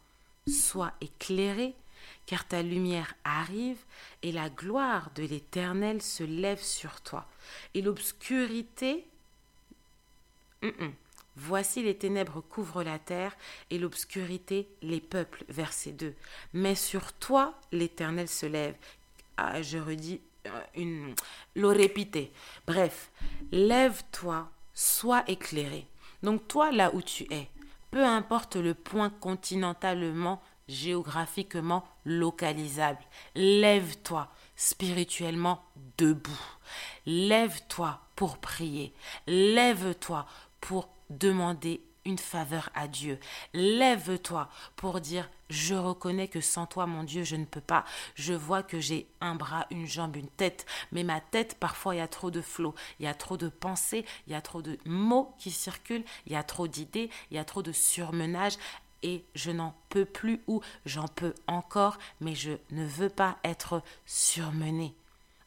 sois 0.47 0.91
éclairé, 0.99 1.75
car 2.25 2.45
ta 2.45 2.61
lumière 2.61 3.15
arrive 3.23 3.79
et 4.21 4.33
la 4.33 4.49
gloire 4.49 5.11
de 5.15 5.23
l'Éternel 5.23 6.01
se 6.01 6.23
lève 6.23 6.61
sur 6.61 6.99
toi. 7.01 7.25
Et 7.73 7.81
l'obscurité. 7.81 9.07
Voici 11.35 11.81
les 11.81 11.97
ténèbres 11.97 12.41
couvrent 12.41 12.83
la 12.83 12.99
terre 12.99 13.35
et 13.69 13.79
l'obscurité 13.79 14.67
les 14.81 15.01
peuples. 15.01 15.43
Verset 15.49 15.91
2. 15.91 16.13
Mais 16.53 16.75
sur 16.75 17.13
toi 17.13 17.55
l'Éternel 17.71 18.27
se 18.27 18.45
lève. 18.45 18.75
Ah, 19.37 19.61
je 19.61 19.77
redis 19.77 20.21
euh, 20.45 20.61
une 20.75 21.15
le 21.55 21.67
répéter. 21.67 22.31
Bref, 22.67 23.11
lève-toi, 23.51 24.49
sois 24.73 25.23
éclairé. 25.27 25.87
Donc 26.21 26.47
toi 26.47 26.71
là 26.71 26.93
où 26.93 27.01
tu 27.01 27.25
es, 27.33 27.49
peu 27.91 28.05
importe 28.05 28.55
le 28.55 28.73
point 28.73 29.09
continentalement, 29.09 30.41
géographiquement 30.67 31.83
localisable, 32.05 33.03
lève-toi 33.35 34.29
spirituellement 34.55 35.63
debout. 35.97 36.31
Lève-toi 37.05 37.99
pour 38.15 38.37
prier. 38.37 38.93
Lève-toi 39.27 40.25
pour 40.61 40.89
demander 41.17 41.81
une 42.05 42.17
faveur 42.17 42.69
à 42.73 42.87
Dieu. 42.87 43.19
Lève-toi 43.53 44.49
pour 44.75 44.99
dire 44.99 45.29
je 45.49 45.75
reconnais 45.75 46.27
que 46.27 46.41
sans 46.41 46.65
toi, 46.65 46.87
mon 46.87 47.03
Dieu, 47.03 47.23
je 47.23 47.35
ne 47.35 47.45
peux 47.45 47.61
pas. 47.61 47.85
Je 48.15 48.33
vois 48.33 48.63
que 48.63 48.79
j'ai 48.79 49.07
un 49.21 49.35
bras, 49.35 49.67
une 49.69 49.85
jambe, 49.85 50.15
une 50.15 50.27
tête, 50.27 50.65
mais 50.91 51.03
ma 51.03 51.21
tête, 51.21 51.55
parfois, 51.59 51.95
il 51.95 51.99
y 51.99 52.01
a 52.01 52.07
trop 52.07 52.31
de 52.31 52.41
flots, 52.41 52.73
il 52.99 53.05
y 53.05 53.07
a 53.07 53.13
trop 53.13 53.37
de 53.37 53.49
pensées, 53.49 54.05
il 54.27 54.33
y 54.33 54.35
a 54.35 54.41
trop 54.41 54.61
de 54.61 54.77
mots 54.85 55.33
qui 55.37 55.51
circulent, 55.51 56.03
il 56.25 56.33
y 56.33 56.35
a 56.35 56.43
trop 56.43 56.67
d'idées, 56.67 57.09
il 57.29 57.35
y 57.35 57.39
a 57.39 57.45
trop 57.45 57.61
de 57.61 57.71
surmenage 57.71 58.57
et 59.03 59.23
je 59.35 59.51
n'en 59.51 59.75
peux 59.89 60.05
plus 60.05 60.41
ou 60.47 60.61
j'en 60.85 61.07
peux 61.07 61.35
encore, 61.47 61.97
mais 62.19 62.35
je 62.35 62.53
ne 62.71 62.85
veux 62.85 63.09
pas 63.09 63.37
être 63.43 63.83
surmené. 64.05 64.95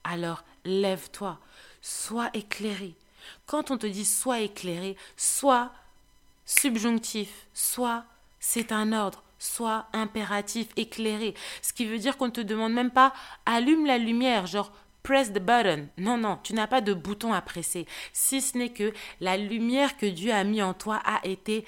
Alors, 0.04 0.44
lève-toi, 0.64 1.40
sois 1.80 2.30
éclairé, 2.32 2.94
quand 3.47 3.71
on 3.71 3.78
te 3.78 3.87
dit 3.87 4.04
sois 4.04 4.40
éclairé, 4.40 4.97
soit 5.16 5.73
subjonctif, 6.45 7.47
soit 7.54 8.04
c'est 8.40 8.73
un 8.73 8.92
ordre, 8.92 9.23
soit 9.38 9.87
impératif, 9.92 10.68
éclairé. 10.76 11.35
Ce 11.62 11.73
qui 11.73 11.87
veut 11.87 11.99
dire 11.99 12.16
qu'on 12.16 12.26
ne 12.26 12.33
te 12.33 12.40
demande 12.40 12.73
même 12.73 12.90
pas 12.90 13.12
allume 13.45 13.87
la 13.87 13.99
lumière, 13.99 14.47
genre 14.47 14.73
press 15.02 15.33
the 15.33 15.38
button. 15.38 15.88
Non, 15.99 16.18
non, 16.18 16.38
tu 16.42 16.52
n'as 16.54 16.66
pas 16.66 16.80
de 16.80 16.95
bouton 16.95 17.33
à 17.33 17.40
presser. 17.40 17.87
Si 18.12 18.40
ce 18.40 18.59
n'est 18.59 18.73
que 18.73 18.92
la 19.21 19.37
lumière 19.37 19.97
que 19.97 20.06
Dieu 20.06 20.33
a 20.33 20.45
mis 20.45 20.62
en 20.62 20.75
toi 20.75 21.00
a 21.04 21.25
été 21.25 21.64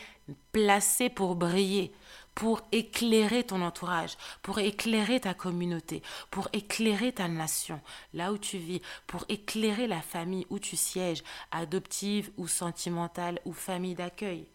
placée 0.53 1.09
pour 1.09 1.37
briller 1.37 1.93
pour 2.39 2.61
éclairer 2.71 3.43
ton 3.43 3.63
entourage, 3.63 4.17
pour 4.43 4.61
éclairer 4.61 5.19
ta 5.19 5.35
communauté, 5.35 6.03
pour 6.31 6.49
éclairer 6.53 7.11
ta 7.11 7.27
nation, 7.27 7.81
là 8.15 8.33
où 8.33 8.39
tu 8.39 8.59
vis, 8.59 8.81
pour 9.09 9.25
éclairer 9.29 9.89
la 9.89 10.01
famille 10.01 10.47
où 10.49 10.61
tu 10.61 10.77
sièges, 10.77 11.25
adoptive 11.51 12.31
ou 12.37 12.47
sentimentale 12.47 13.41
ou 13.45 13.53
famille 13.53 13.97
d'accueil. 13.97 14.47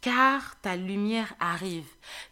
Car 0.00 0.60
ta 0.60 0.74
lumière 0.74 1.34
arrive. 1.38 1.86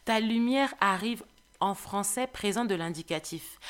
Ta 0.04 0.18
lumière 0.18 0.74
arrive 0.80 1.22
en 1.60 1.76
français 1.76 2.26
présent 2.26 2.64
de 2.64 2.74
l'indicatif. 2.74 3.60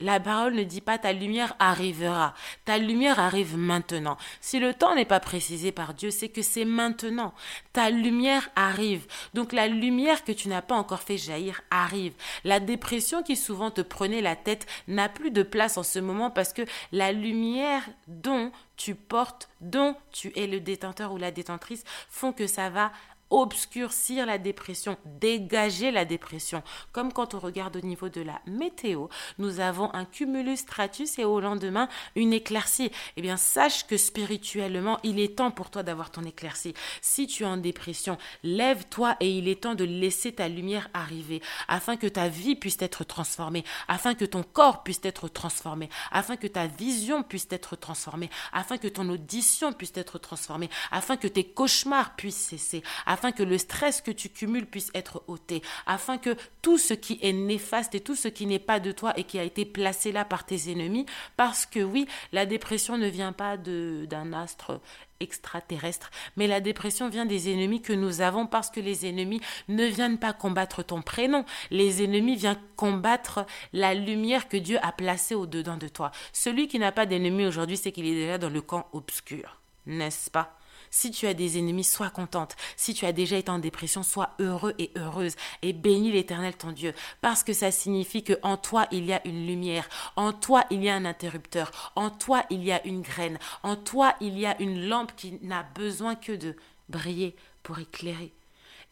La 0.00 0.18
parole 0.18 0.54
ne 0.54 0.64
dit 0.64 0.80
pas 0.80 0.96
ta 0.96 1.12
lumière 1.12 1.54
arrivera. 1.58 2.34
Ta 2.64 2.78
lumière 2.78 3.20
arrive 3.20 3.56
maintenant. 3.56 4.16
Si 4.40 4.58
le 4.58 4.72
temps 4.72 4.94
n'est 4.94 5.04
pas 5.04 5.20
précisé 5.20 5.72
par 5.72 5.92
Dieu, 5.92 6.10
c'est 6.10 6.30
que 6.30 6.40
c'est 6.40 6.64
maintenant. 6.64 7.34
Ta 7.74 7.90
lumière 7.90 8.48
arrive. 8.56 9.06
Donc 9.34 9.52
la 9.52 9.68
lumière 9.68 10.24
que 10.24 10.32
tu 10.32 10.48
n'as 10.48 10.62
pas 10.62 10.74
encore 10.74 11.02
fait 11.02 11.18
jaillir 11.18 11.60
arrive. 11.70 12.14
La 12.44 12.60
dépression 12.60 13.22
qui 13.22 13.36
souvent 13.36 13.70
te 13.70 13.82
prenait 13.82 14.22
la 14.22 14.36
tête 14.36 14.66
n'a 14.88 15.10
plus 15.10 15.30
de 15.30 15.42
place 15.42 15.76
en 15.76 15.82
ce 15.82 15.98
moment 15.98 16.30
parce 16.30 16.54
que 16.54 16.62
la 16.92 17.12
lumière 17.12 17.82
dont 18.08 18.52
tu 18.78 18.94
portes, 18.94 19.50
dont 19.60 19.94
tu 20.12 20.32
es 20.34 20.46
le 20.46 20.60
détenteur 20.60 21.12
ou 21.12 21.18
la 21.18 21.30
détentrice, 21.30 21.84
font 22.08 22.32
que 22.32 22.46
ça 22.46 22.70
va 22.70 22.92
obscurcir 23.30 24.26
la 24.26 24.38
dépression, 24.38 24.96
dégager 25.04 25.90
la 25.90 26.04
dépression. 26.04 26.62
Comme 26.92 27.12
quand 27.12 27.34
on 27.34 27.38
regarde 27.38 27.76
au 27.76 27.80
niveau 27.80 28.08
de 28.08 28.20
la 28.20 28.40
météo, 28.46 29.06
nous 29.38 29.60
avons 29.60 29.92
un 29.94 30.04
cumulus 30.04 30.58
stratus 30.58 31.18
et 31.18 31.24
au 31.24 31.40
lendemain 31.40 31.88
une 32.16 32.32
éclaircie. 32.32 32.90
Eh 33.16 33.22
bien, 33.22 33.36
sache 33.36 33.86
que 33.86 33.96
spirituellement, 33.96 34.98
il 35.02 35.20
est 35.20 35.36
temps 35.36 35.50
pour 35.50 35.70
toi 35.70 35.82
d'avoir 35.82 36.10
ton 36.10 36.22
éclaircie. 36.22 36.74
Si 37.00 37.26
tu 37.26 37.44
es 37.44 37.46
en 37.46 37.56
dépression, 37.56 38.18
lève-toi 38.42 39.16
et 39.20 39.30
il 39.30 39.48
est 39.48 39.62
temps 39.62 39.74
de 39.74 39.84
laisser 39.84 40.32
ta 40.32 40.48
lumière 40.48 40.88
arriver 40.94 41.40
afin 41.68 41.96
que 41.96 42.06
ta 42.06 42.28
vie 42.28 42.56
puisse 42.56 42.80
être 42.80 43.04
transformée, 43.04 43.64
afin 43.88 44.14
que 44.14 44.24
ton 44.24 44.42
corps 44.42 44.82
puisse 44.82 45.00
être 45.04 45.28
transformé, 45.28 45.88
afin 46.10 46.36
que 46.36 46.46
ta 46.46 46.66
vision 46.66 47.22
puisse 47.22 47.46
être 47.50 47.76
transformée, 47.76 48.30
afin 48.52 48.78
que 48.78 48.88
ton 48.88 49.08
audition 49.08 49.72
puisse 49.72 49.92
être 49.96 50.18
transformée, 50.18 50.70
afin 50.90 51.16
que 51.16 51.28
tes 51.28 51.44
cauchemars 51.44 52.16
puissent 52.16 52.48
cesser, 52.48 52.82
afin 53.06 53.19
que 53.30 53.42
le 53.42 53.58
stress 53.58 54.00
que 54.00 54.10
tu 54.10 54.30
cumules 54.30 54.66
puisse 54.66 54.90
être 54.94 55.22
ôté, 55.28 55.62
afin 55.86 56.18
que 56.18 56.34
tout 56.62 56.78
ce 56.78 56.94
qui 56.94 57.18
est 57.22 57.32
néfaste 57.32 57.94
et 57.94 58.00
tout 58.00 58.16
ce 58.16 58.28
qui 58.28 58.46
n'est 58.46 58.58
pas 58.58 58.80
de 58.80 58.92
toi 58.92 59.12
et 59.18 59.24
qui 59.24 59.38
a 59.38 59.44
été 59.44 59.64
placé 59.64 60.12
là 60.12 60.24
par 60.24 60.44
tes 60.44 60.70
ennemis, 60.72 61.06
parce 61.36 61.66
que 61.66 61.80
oui, 61.80 62.06
la 62.32 62.46
dépression 62.46 62.96
ne 62.96 63.06
vient 63.06 63.32
pas 63.32 63.56
d'un 63.58 64.32
astre 64.32 64.80
extraterrestre, 65.20 66.10
mais 66.36 66.46
la 66.46 66.60
dépression 66.60 67.10
vient 67.10 67.26
des 67.26 67.52
ennemis 67.52 67.82
que 67.82 67.92
nous 67.92 68.22
avons 68.22 68.46
parce 68.46 68.70
que 68.70 68.80
les 68.80 69.06
ennemis 69.06 69.42
ne 69.68 69.84
viennent 69.84 70.18
pas 70.18 70.32
combattre 70.32 70.82
ton 70.82 71.02
prénom, 71.02 71.44
les 71.70 72.02
ennemis 72.02 72.36
viennent 72.36 72.56
combattre 72.76 73.44
la 73.74 73.92
lumière 73.92 74.48
que 74.48 74.56
Dieu 74.56 74.78
a 74.80 74.92
placée 74.92 75.34
au-dedans 75.34 75.76
de 75.76 75.88
toi. 75.88 76.10
Celui 76.32 76.68
qui 76.68 76.78
n'a 76.78 76.90
pas 76.90 77.04
d'ennemi 77.04 77.44
aujourd'hui, 77.46 77.76
c'est 77.76 77.92
qu'il 77.92 78.06
est 78.06 78.14
déjà 78.14 78.38
dans 78.38 78.48
le 78.48 78.62
camp 78.62 78.88
obscur, 78.94 79.60
n'est-ce 79.84 80.30
pas? 80.30 80.56
Si 80.90 81.10
tu 81.10 81.26
as 81.26 81.34
des 81.34 81.58
ennemis, 81.58 81.84
sois 81.84 82.10
contente. 82.10 82.56
Si 82.76 82.94
tu 82.94 83.06
as 83.06 83.12
déjà 83.12 83.36
été 83.36 83.50
en 83.50 83.58
dépression, 83.58 84.02
sois 84.02 84.30
heureux 84.40 84.74
et 84.78 84.90
heureuse. 84.96 85.36
Et 85.62 85.72
bénis 85.72 86.12
l'Éternel 86.12 86.56
ton 86.56 86.72
Dieu. 86.72 86.92
Parce 87.20 87.42
que 87.42 87.52
ça 87.52 87.70
signifie 87.70 88.24
que 88.24 88.38
en 88.42 88.56
toi 88.56 88.86
il 88.90 89.04
y 89.04 89.12
a 89.12 89.26
une 89.26 89.46
lumière, 89.46 89.88
en 90.16 90.32
toi 90.32 90.64
il 90.70 90.82
y 90.82 90.88
a 90.88 90.94
un 90.94 91.04
interrupteur, 91.04 91.92
en 91.94 92.10
toi 92.10 92.44
il 92.50 92.64
y 92.64 92.72
a 92.72 92.84
une 92.86 93.02
graine, 93.02 93.38
en 93.62 93.76
toi 93.76 94.14
il 94.20 94.38
y 94.38 94.46
a 94.46 94.60
une 94.60 94.88
lampe 94.88 95.14
qui 95.16 95.38
n'a 95.42 95.62
besoin 95.74 96.14
que 96.14 96.32
de 96.32 96.56
briller 96.88 97.36
pour 97.62 97.78
éclairer. 97.78 98.32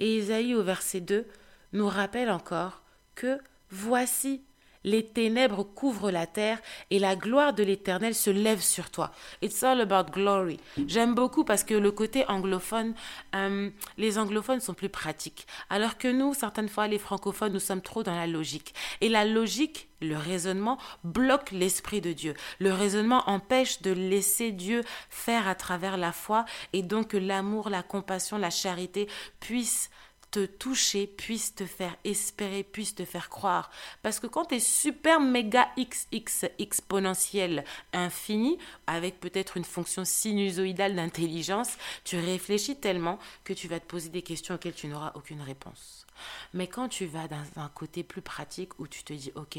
Et 0.00 0.18
Isaïe 0.18 0.54
au 0.54 0.62
verset 0.62 1.00
2 1.00 1.26
nous 1.72 1.88
rappelle 1.88 2.30
encore 2.30 2.82
que 3.14 3.38
voici 3.70 4.42
les 4.84 5.04
ténèbres 5.04 5.64
couvrent 5.64 6.10
la 6.10 6.26
terre 6.26 6.58
et 6.90 6.98
la 6.98 7.16
gloire 7.16 7.52
de 7.52 7.62
l'Éternel 7.62 8.14
se 8.14 8.30
lève 8.30 8.60
sur 8.60 8.90
toi. 8.90 9.12
It's 9.42 9.62
all 9.62 9.80
about 9.80 10.10
glory. 10.12 10.58
J'aime 10.86 11.14
beaucoup 11.14 11.44
parce 11.44 11.64
que 11.64 11.74
le 11.74 11.90
côté 11.90 12.24
anglophone, 12.28 12.94
euh, 13.34 13.70
les 13.96 14.18
anglophones 14.18 14.60
sont 14.60 14.74
plus 14.74 14.88
pratiques. 14.88 15.46
Alors 15.70 15.98
que 15.98 16.08
nous, 16.08 16.34
certaines 16.34 16.68
fois, 16.68 16.88
les 16.88 16.98
francophones, 16.98 17.52
nous 17.52 17.60
sommes 17.60 17.82
trop 17.82 18.02
dans 18.02 18.14
la 18.14 18.26
logique. 18.26 18.74
Et 19.00 19.08
la 19.08 19.24
logique, 19.24 19.88
le 20.00 20.16
raisonnement, 20.16 20.78
bloque 21.04 21.50
l'Esprit 21.50 22.00
de 22.00 22.12
Dieu. 22.12 22.34
Le 22.58 22.72
raisonnement 22.72 23.28
empêche 23.28 23.82
de 23.82 23.90
laisser 23.90 24.52
Dieu 24.52 24.82
faire 25.10 25.48
à 25.48 25.54
travers 25.54 25.96
la 25.96 26.12
foi 26.12 26.44
et 26.72 26.82
donc 26.82 27.08
que 27.08 27.16
l'amour, 27.16 27.70
la 27.70 27.82
compassion, 27.82 28.38
la 28.38 28.50
charité 28.50 29.08
puissent 29.40 29.90
te 30.30 30.46
toucher, 30.46 31.06
puisse 31.06 31.54
te 31.54 31.64
faire 31.64 31.96
espérer, 32.04 32.62
puisse 32.62 32.94
te 32.94 33.04
faire 33.04 33.28
croire. 33.28 33.70
Parce 34.02 34.20
que 34.20 34.26
quand 34.26 34.46
tu 34.46 34.56
es 34.56 34.60
super 34.60 35.20
méga 35.20 35.68
XX 35.76 36.46
exponentiel 36.58 37.64
infini, 37.92 38.58
avec 38.86 39.20
peut-être 39.20 39.56
une 39.56 39.64
fonction 39.64 40.04
sinusoïdale 40.04 40.96
d'intelligence, 40.96 41.76
tu 42.04 42.16
réfléchis 42.16 42.76
tellement 42.76 43.18
que 43.44 43.52
tu 43.52 43.68
vas 43.68 43.80
te 43.80 43.86
poser 43.86 44.08
des 44.10 44.22
questions 44.22 44.54
auxquelles 44.54 44.74
tu 44.74 44.88
n'auras 44.88 45.12
aucune 45.14 45.40
réponse. 45.40 46.06
Mais 46.52 46.66
quand 46.66 46.88
tu 46.88 47.06
vas 47.06 47.28
dans 47.28 47.44
un 47.56 47.68
côté 47.68 48.02
plus 48.02 48.22
pratique 48.22 48.78
où 48.78 48.86
tu 48.86 49.04
te 49.04 49.12
dis, 49.12 49.32
ok, 49.34 49.58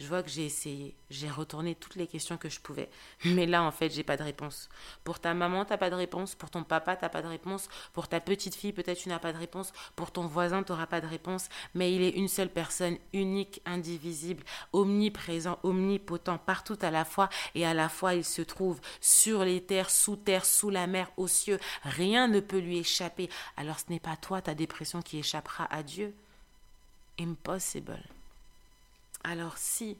je 0.00 0.06
vois 0.06 0.22
que 0.22 0.30
j'ai 0.30 0.46
essayé, 0.46 0.94
j'ai 1.10 1.28
retourné 1.28 1.74
toutes 1.74 1.94
les 1.94 2.06
questions 2.06 2.38
que 2.38 2.48
je 2.48 2.58
pouvais. 2.58 2.88
Mais 3.26 3.44
là, 3.44 3.62
en 3.62 3.70
fait, 3.70 3.90
j'ai 3.90 4.02
pas 4.02 4.16
de 4.16 4.22
réponse. 4.22 4.70
Pour 5.04 5.20
ta 5.20 5.34
maman, 5.34 5.66
t'as 5.66 5.76
pas 5.76 5.90
de 5.90 5.94
réponse. 5.94 6.34
Pour 6.34 6.48
ton 6.48 6.64
papa, 6.64 6.96
t'as 6.96 7.10
pas 7.10 7.20
de 7.20 7.26
réponse. 7.26 7.68
Pour 7.92 8.08
ta 8.08 8.18
petite 8.18 8.54
fille, 8.54 8.72
peut-être 8.72 8.96
tu 8.96 9.10
n'as 9.10 9.18
pas 9.18 9.34
de 9.34 9.38
réponse. 9.38 9.74
Pour 9.96 10.10
ton 10.10 10.26
voisin, 10.26 10.62
tu 10.62 10.72
n'auras 10.72 10.86
pas 10.86 11.02
de 11.02 11.06
réponse. 11.06 11.50
Mais 11.74 11.94
il 11.94 12.00
est 12.00 12.16
une 12.16 12.28
seule 12.28 12.48
personne, 12.48 12.96
unique, 13.12 13.60
indivisible, 13.66 14.42
omniprésent, 14.72 15.58
omnipotent, 15.64 16.38
partout 16.38 16.78
à 16.80 16.90
la 16.90 17.04
fois. 17.04 17.28
Et 17.54 17.66
à 17.66 17.74
la 17.74 17.90
fois, 17.90 18.14
il 18.14 18.24
se 18.24 18.40
trouve 18.40 18.80
sur 19.02 19.44
les 19.44 19.60
terres, 19.62 19.90
sous 19.90 20.16
terre, 20.16 20.46
sous 20.46 20.70
la 20.70 20.86
mer, 20.86 21.12
aux 21.18 21.28
cieux. 21.28 21.60
Rien 21.82 22.26
ne 22.26 22.40
peut 22.40 22.60
lui 22.60 22.78
échapper. 22.78 23.28
Alors 23.58 23.78
ce 23.78 23.90
n'est 23.90 24.00
pas 24.00 24.16
toi, 24.16 24.40
ta 24.40 24.54
dépression, 24.54 25.02
qui 25.02 25.18
échappera 25.18 25.66
à 25.70 25.82
Dieu. 25.82 26.14
Impossible. 27.18 28.02
Alors 29.24 29.58
si 29.58 29.98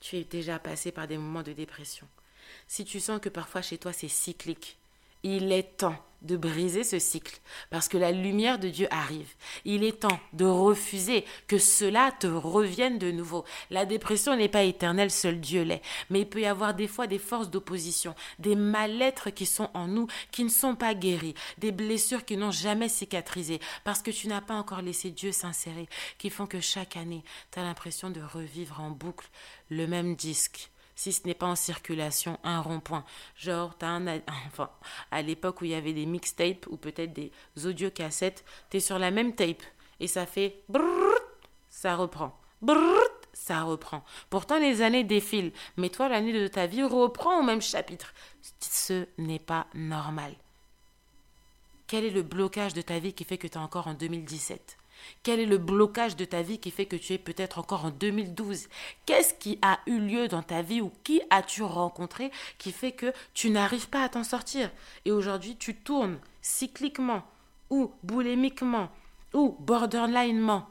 tu 0.00 0.16
es 0.16 0.24
déjà 0.24 0.58
passé 0.58 0.92
par 0.92 1.06
des 1.06 1.18
moments 1.18 1.42
de 1.42 1.52
dépression, 1.52 2.06
si 2.66 2.84
tu 2.84 3.00
sens 3.00 3.20
que 3.20 3.28
parfois 3.28 3.62
chez 3.62 3.78
toi 3.78 3.92
c'est 3.92 4.08
cyclique, 4.08 4.78
il 5.22 5.52
est 5.52 5.76
temps 5.78 6.02
de 6.22 6.36
briser 6.36 6.84
ce 6.84 6.98
cycle 6.98 7.40
parce 7.70 7.88
que 7.88 7.98
la 7.98 8.12
lumière 8.12 8.58
de 8.58 8.68
Dieu 8.68 8.88
arrive. 8.90 9.32
Il 9.64 9.84
est 9.84 10.00
temps 10.00 10.20
de 10.32 10.44
refuser 10.44 11.24
que 11.46 11.58
cela 11.58 12.12
te 12.12 12.26
revienne 12.26 12.98
de 12.98 13.10
nouveau. 13.10 13.44
La 13.70 13.86
dépression 13.86 14.36
n'est 14.36 14.48
pas 14.48 14.62
éternelle, 14.62 15.10
seul 15.10 15.40
Dieu 15.40 15.62
l'est. 15.62 15.82
Mais 16.10 16.20
il 16.20 16.28
peut 16.28 16.40
y 16.40 16.46
avoir 16.46 16.74
des 16.74 16.88
fois 16.88 17.06
des 17.06 17.18
forces 17.18 17.50
d'opposition, 17.50 18.14
des 18.38 18.56
mal-être 18.56 19.30
qui 19.30 19.46
sont 19.46 19.70
en 19.74 19.86
nous, 19.86 20.06
qui 20.30 20.44
ne 20.44 20.48
sont 20.48 20.74
pas 20.74 20.94
guéris, 20.94 21.34
des 21.58 21.72
blessures 21.72 22.24
qui 22.24 22.36
n'ont 22.36 22.50
jamais 22.50 22.88
cicatrisé 22.88 23.60
parce 23.84 24.02
que 24.02 24.10
tu 24.10 24.28
n'as 24.28 24.40
pas 24.40 24.54
encore 24.54 24.82
laissé 24.82 25.10
Dieu 25.10 25.32
s'insérer, 25.32 25.88
qui 26.18 26.30
font 26.30 26.46
que 26.46 26.60
chaque 26.60 26.96
année, 26.96 27.24
tu 27.52 27.58
as 27.58 27.62
l'impression 27.62 28.10
de 28.10 28.20
revivre 28.20 28.80
en 28.80 28.90
boucle 28.90 29.28
le 29.70 29.86
même 29.86 30.16
disque 30.16 30.70
si 31.00 31.14
ce 31.14 31.26
n'est 31.26 31.32
pas 31.32 31.46
en 31.46 31.56
circulation, 31.56 32.38
un 32.44 32.60
rond-point. 32.60 33.06
Genre, 33.34 33.74
as 33.80 33.86
un, 33.86 34.06
enfin, 34.48 34.68
à 35.10 35.22
l'époque 35.22 35.62
où 35.62 35.64
il 35.64 35.70
y 35.70 35.74
avait 35.74 35.94
des 35.94 36.04
mixtapes 36.04 36.66
ou 36.68 36.76
peut-être 36.76 37.14
des 37.14 37.32
audiocassettes, 37.64 38.44
tu 38.70 38.76
es 38.76 38.80
sur 38.80 38.98
la 38.98 39.10
même 39.10 39.34
tape 39.34 39.62
et 39.98 40.06
ça 40.06 40.26
fait 40.26 40.62
brrrt, 40.68 41.22
ça 41.70 41.96
reprend. 41.96 42.38
Ça 43.32 43.62
reprend. 43.62 44.04
Pourtant, 44.28 44.58
les 44.58 44.82
années 44.82 45.04
défilent, 45.04 45.52
mais 45.78 45.88
toi, 45.88 46.10
l'année 46.10 46.34
de 46.34 46.48
ta 46.48 46.66
vie 46.66 46.82
reprend 46.82 47.40
au 47.40 47.42
même 47.42 47.62
chapitre. 47.62 48.12
Ce 48.60 49.06
n'est 49.16 49.38
pas 49.38 49.68
normal. 49.72 50.34
Quel 51.86 52.04
est 52.04 52.10
le 52.10 52.22
blocage 52.22 52.74
de 52.74 52.82
ta 52.82 52.98
vie 52.98 53.14
qui 53.14 53.24
fait 53.24 53.38
que 53.38 53.46
tu 53.46 53.54
es 53.54 53.62
encore 53.62 53.86
en 53.86 53.94
2017 53.94 54.76
quel 55.22 55.40
est 55.40 55.46
le 55.46 55.58
blocage 55.58 56.16
de 56.16 56.24
ta 56.24 56.42
vie 56.42 56.58
qui 56.58 56.70
fait 56.70 56.86
que 56.86 56.96
tu 56.96 57.12
es 57.12 57.18
peut-être 57.18 57.58
encore 57.58 57.84
en 57.84 57.90
2012 57.90 58.68
Qu'est-ce 59.06 59.34
qui 59.34 59.58
a 59.62 59.80
eu 59.86 59.98
lieu 59.98 60.28
dans 60.28 60.42
ta 60.42 60.62
vie 60.62 60.80
ou 60.80 60.90
qui 61.04 61.20
as-tu 61.30 61.62
rencontré 61.62 62.30
qui 62.58 62.72
fait 62.72 62.92
que 62.92 63.12
tu 63.34 63.50
n'arrives 63.50 63.88
pas 63.88 64.02
à 64.02 64.08
t'en 64.08 64.24
sortir? 64.24 64.70
Et 65.04 65.12
aujourd'hui, 65.12 65.56
tu 65.56 65.74
tournes 65.74 66.18
cycliquement 66.42 67.22
ou 67.70 67.92
boulémiquement 68.02 68.90
ou 69.32 69.56
borderlinement 69.60 70.68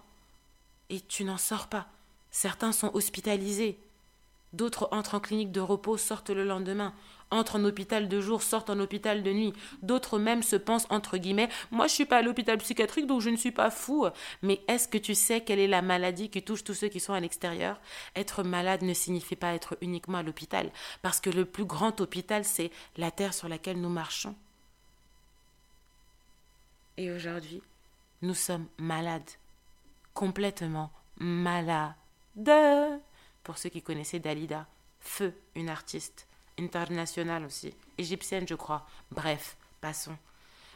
et 0.89 0.99
tu 1.01 1.23
n'en 1.23 1.37
sors 1.37 1.67
pas. 1.67 1.87
Certains 2.31 2.71
sont 2.71 2.91
hospitalisés, 2.93 3.79
d'autres 4.53 4.89
entrent 4.91 5.15
en 5.15 5.19
clinique 5.19 5.51
de 5.51 5.61
repos, 5.61 5.97
sortent 5.97 6.29
le 6.29 6.43
lendemain 6.43 6.93
entrent 7.31 7.57
en 7.57 7.65
hôpital 7.65 8.07
de 8.07 8.21
jour, 8.21 8.41
sortent 8.41 8.69
en 8.69 8.79
hôpital 8.79 9.23
de 9.23 9.31
nuit. 9.31 9.53
D'autres 9.81 10.19
même 10.19 10.43
se 10.43 10.55
pensent 10.55 10.87
entre 10.89 11.17
guillemets 11.17 11.49
Moi, 11.71 11.87
je 11.87 11.93
suis 11.93 12.05
pas 12.05 12.17
à 12.17 12.21
l'hôpital 12.21 12.57
psychiatrique, 12.57 13.07
donc 13.07 13.21
je 13.21 13.29
ne 13.29 13.35
suis 13.35 13.51
pas 13.51 13.69
fou. 13.69 14.07
Mais 14.41 14.61
est-ce 14.67 14.87
que 14.87 14.97
tu 14.97 15.15
sais 15.15 15.41
quelle 15.41 15.59
est 15.59 15.67
la 15.67 15.81
maladie 15.81 16.29
qui 16.29 16.41
touche 16.41 16.63
tous 16.63 16.73
ceux 16.73 16.87
qui 16.89 16.99
sont 16.99 17.13
à 17.13 17.19
l'extérieur? 17.19 17.79
Être 18.15 18.43
malade 18.43 18.81
ne 18.81 18.93
signifie 18.93 19.35
pas 19.35 19.53
être 19.53 19.77
uniquement 19.81 20.19
à 20.19 20.23
l'hôpital, 20.23 20.71
parce 21.01 21.19
que 21.19 21.29
le 21.29 21.45
plus 21.45 21.65
grand 21.65 22.01
hôpital, 22.01 22.43
c'est 22.45 22.71
la 22.97 23.11
terre 23.11 23.33
sur 23.33 23.47
laquelle 23.47 23.79
nous 23.79 23.89
marchons. 23.89 24.35
Et 26.97 27.11
aujourd'hui, 27.11 27.61
nous 28.21 28.33
sommes 28.33 28.67
malades, 28.77 29.29
complètement 30.13 30.91
malades. 31.17 31.93
Pour 33.43 33.57
ceux 33.57 33.69
qui 33.69 33.81
connaissaient 33.81 34.19
Dalida, 34.19 34.67
Feu, 34.99 35.33
une 35.55 35.69
artiste 35.69 36.28
internationale 36.59 37.45
aussi, 37.45 37.73
égyptienne 37.97 38.47
je 38.47 38.55
crois. 38.55 38.85
Bref, 39.11 39.57
passons. 39.81 40.17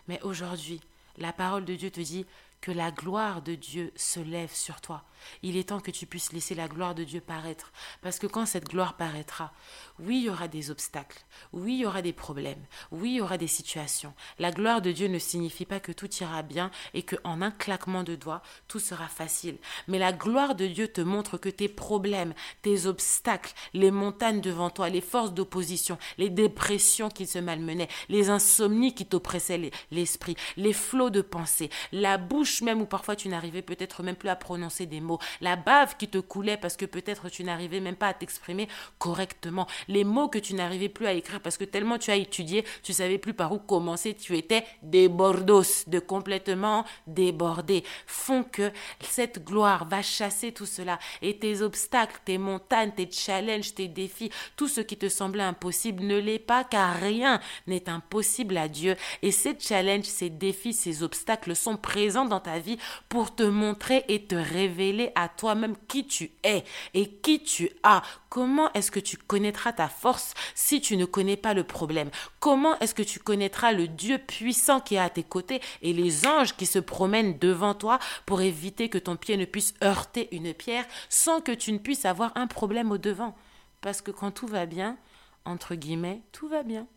Mais 0.08 0.22
aujourd'hui, 0.24 0.82
la 1.18 1.34
parole 1.34 1.66
de 1.66 1.76
Dieu 1.76 1.92
te 1.92 2.02
dit 2.02 2.26
que 2.62 2.72
la 2.72 2.92
gloire 2.92 3.42
de 3.42 3.56
Dieu 3.56 3.92
se 3.96 4.20
lève 4.20 4.54
sur 4.54 4.82
toi. 4.82 5.04
Il 5.42 5.58
est 5.58 5.70
temps 5.70 5.80
que 5.80 5.92
tu 5.92 6.06
puisses 6.06 6.34
laisser 6.34 6.56
la 6.56 6.68
gloire 6.68 6.94
de 6.94 7.04
Dieu 7.04 7.22
paraître. 7.22 7.72
Parce 8.02 8.20
que 8.20 8.28
quand 8.28 8.46
cette 8.46 8.68
gloire 8.68 8.98
paraîtra, 8.98 9.54
oui, 10.00 10.18
il 10.18 10.24
y 10.26 10.30
aura 10.30 10.48
des 10.48 10.70
obstacles, 10.70 11.24
oui, 11.54 11.74
il 11.74 11.80
y 11.80 11.86
aura 11.86 12.02
des 12.02 12.14
problèmes, 12.14 12.64
oui, 12.92 13.12
il 13.12 13.16
y 13.16 13.22
aura 13.22 13.38
des 13.38 13.48
situations. 13.48 14.14
La 14.40 14.52
gloire 14.52 14.82
de 14.82 14.92
Dieu 14.92 15.08
ne 15.08 15.20
signifie 15.20 15.66
pas 15.66 15.80
que 15.80 15.92
tout 15.92 16.14
ira 16.16 16.44
bien 16.44 16.70
et 16.94 17.04
que 17.04 17.16
en 17.24 17.42
un 17.42 17.52
claquement 17.52 18.04
de 18.04 18.16
doigts, 18.16 18.42
tout 18.68 18.80
sera 18.80 19.08
facile. 19.08 19.58
Mais 19.88 20.00
la 20.00 20.14
gloire 20.14 20.56
de 20.56 20.68
Dieu 20.68 20.88
te 20.88 21.02
montre 21.02 21.38
que 21.38 21.50
tes 21.50 21.70
problèmes, 21.70 22.34
tes 22.62 22.86
obstacles, 22.86 23.54
les 23.74 23.92
montagnes 23.92 24.42
devant 24.42 24.70
toi, 24.70 24.90
les 24.90 25.02
forces 25.02 25.34
d'opposition, 25.34 25.98
les 26.18 26.30
dépressions 26.30 27.10
qui 27.10 27.26
se 27.26 27.40
malmenaient, 27.40 27.90
les 28.10 28.30
insomnies 28.30 28.94
qui 28.94 29.06
t'oppressaient 29.06 29.72
l'esprit, 29.92 30.36
les 30.58 30.74
flots 30.74 31.10
de 31.10 31.22
pensée, 31.22 31.70
la 31.92 32.18
bouche 32.18 32.34
bouche 32.34 32.62
même 32.64 32.82
où 32.82 32.86
parfois 32.86 33.16
tu 33.16 33.30
n'arrivais 33.30 33.62
peut-être 33.62 34.02
même 34.02 34.16
plus 34.16 34.28
à 34.28 34.36
prononcer 34.36 34.88
des 34.88 35.02
mots, 35.02 35.13
la 35.42 35.56
bave 35.56 35.98
qui 35.98 36.08
te 36.08 36.18
coulait 36.18 36.58
parce 36.58 36.78
que 36.78 36.86
peut-être 36.86 37.30
tu 37.30 37.44
n'arrivais 37.44 37.80
même 37.80 37.96
pas 37.96 38.10
à 38.10 38.14
t'exprimer 38.14 38.68
correctement, 39.00 39.68
les 39.88 40.04
mots 40.04 40.28
que 40.28 40.40
tu 40.40 40.54
n'arrivais 40.54 40.90
plus 40.90 41.08
à 41.08 41.14
écrire 41.14 41.42
parce 41.42 41.58
que 41.58 41.64
tellement 41.64 41.98
tu 41.98 42.12
as 42.12 42.16
étudié, 42.16 42.66
tu 42.84 42.94
savais 42.94 43.18
plus 43.18 43.34
par 43.34 43.52
où 43.52 43.60
commencer, 43.60 44.14
tu 44.14 44.38
étais 44.38 44.66
débordos, 44.82 45.86
de 45.88 46.00
complètement 46.00 46.86
débordé, 47.08 47.84
font 48.08 48.44
que 48.44 48.72
cette 49.02 49.44
gloire 49.44 49.86
va 49.86 50.02
chasser 50.02 50.52
tout 50.52 50.66
cela. 50.66 51.00
Et 51.22 51.38
tes 51.38 51.62
obstacles, 51.62 52.20
tes 52.26 52.38
montagnes, 52.38 52.92
tes 52.92 53.10
challenges, 53.12 53.74
tes 53.74 53.88
défis, 53.88 54.32
tout 54.56 54.68
ce 54.68 54.82
qui 54.82 54.98
te 54.98 55.10
semblait 55.10 55.44
impossible 55.44 56.04
ne 56.04 56.18
l'est 56.18 56.40
pas 56.40 56.64
car 56.64 56.96
rien 56.96 57.40
n'est 57.68 57.90
impossible 57.90 58.58
à 58.58 58.68
Dieu. 58.68 58.96
Et 59.22 59.32
ces 59.32 59.58
challenges, 59.60 60.06
ces 60.06 60.30
défis, 60.30 60.74
ces 60.74 61.04
obstacles 61.04 61.56
sont 61.56 61.78
présents 61.78 62.26
dans 62.26 62.40
ta 62.40 62.60
vie 62.60 62.78
pour 63.10 63.36
te 63.36 63.44
montrer 63.44 64.06
et 64.08 64.24
te 64.26 64.36
révéler 64.36 65.03
à 65.16 65.30
toi-même 65.30 65.76
qui 65.88 66.06
tu 66.08 66.32
es 66.44 66.64
et 66.94 67.10
qui 67.10 67.44
tu 67.44 67.70
as. 67.84 68.02
Comment 68.30 68.72
est-ce 68.74 68.92
que 68.92 69.00
tu 69.00 69.18
connaîtras 69.18 69.74
ta 69.74 69.88
force 69.88 70.34
si 70.56 70.82
tu 70.82 70.98
ne 70.98 71.06
connais 71.06 71.38
pas 71.38 71.54
le 71.54 71.64
problème? 71.64 72.10
Comment 72.40 72.78
est-ce 72.80 72.96
que 72.96 73.04
tu 73.04 73.20
connaîtras 73.20 73.72
le 73.72 73.88
Dieu 73.88 74.18
puissant 74.18 74.80
qui 74.80 74.96
est 74.96 75.00
à 75.00 75.10
tes 75.10 75.24
côtés 75.24 75.62
et 75.82 75.94
les 75.94 76.26
anges 76.26 76.56
qui 76.56 76.66
se 76.66 76.80
promènent 76.80 77.38
devant 77.38 77.74
toi 77.74 78.00
pour 78.26 78.42
éviter 78.42 78.90
que 78.90 78.98
ton 78.98 79.16
pied 79.16 79.38
ne 79.38 79.46
puisse 79.46 79.74
heurter 79.84 80.30
une 80.36 80.54
pierre 80.54 80.86
sans 81.10 81.42
que 81.42 81.52
tu 81.52 81.72
ne 81.72 81.78
puisses 81.78 82.06
avoir 82.06 82.32
un 82.36 82.48
problème 82.48 82.92
au 82.92 82.98
devant? 82.98 83.36
Parce 83.82 84.02
que 84.02 84.12
quand 84.12 84.32
tout 84.32 84.48
va 84.48 84.66
bien, 84.66 84.98
entre 85.46 85.76
guillemets, 85.76 86.22
tout 86.32 86.48
va 86.48 86.64
bien. 86.64 86.88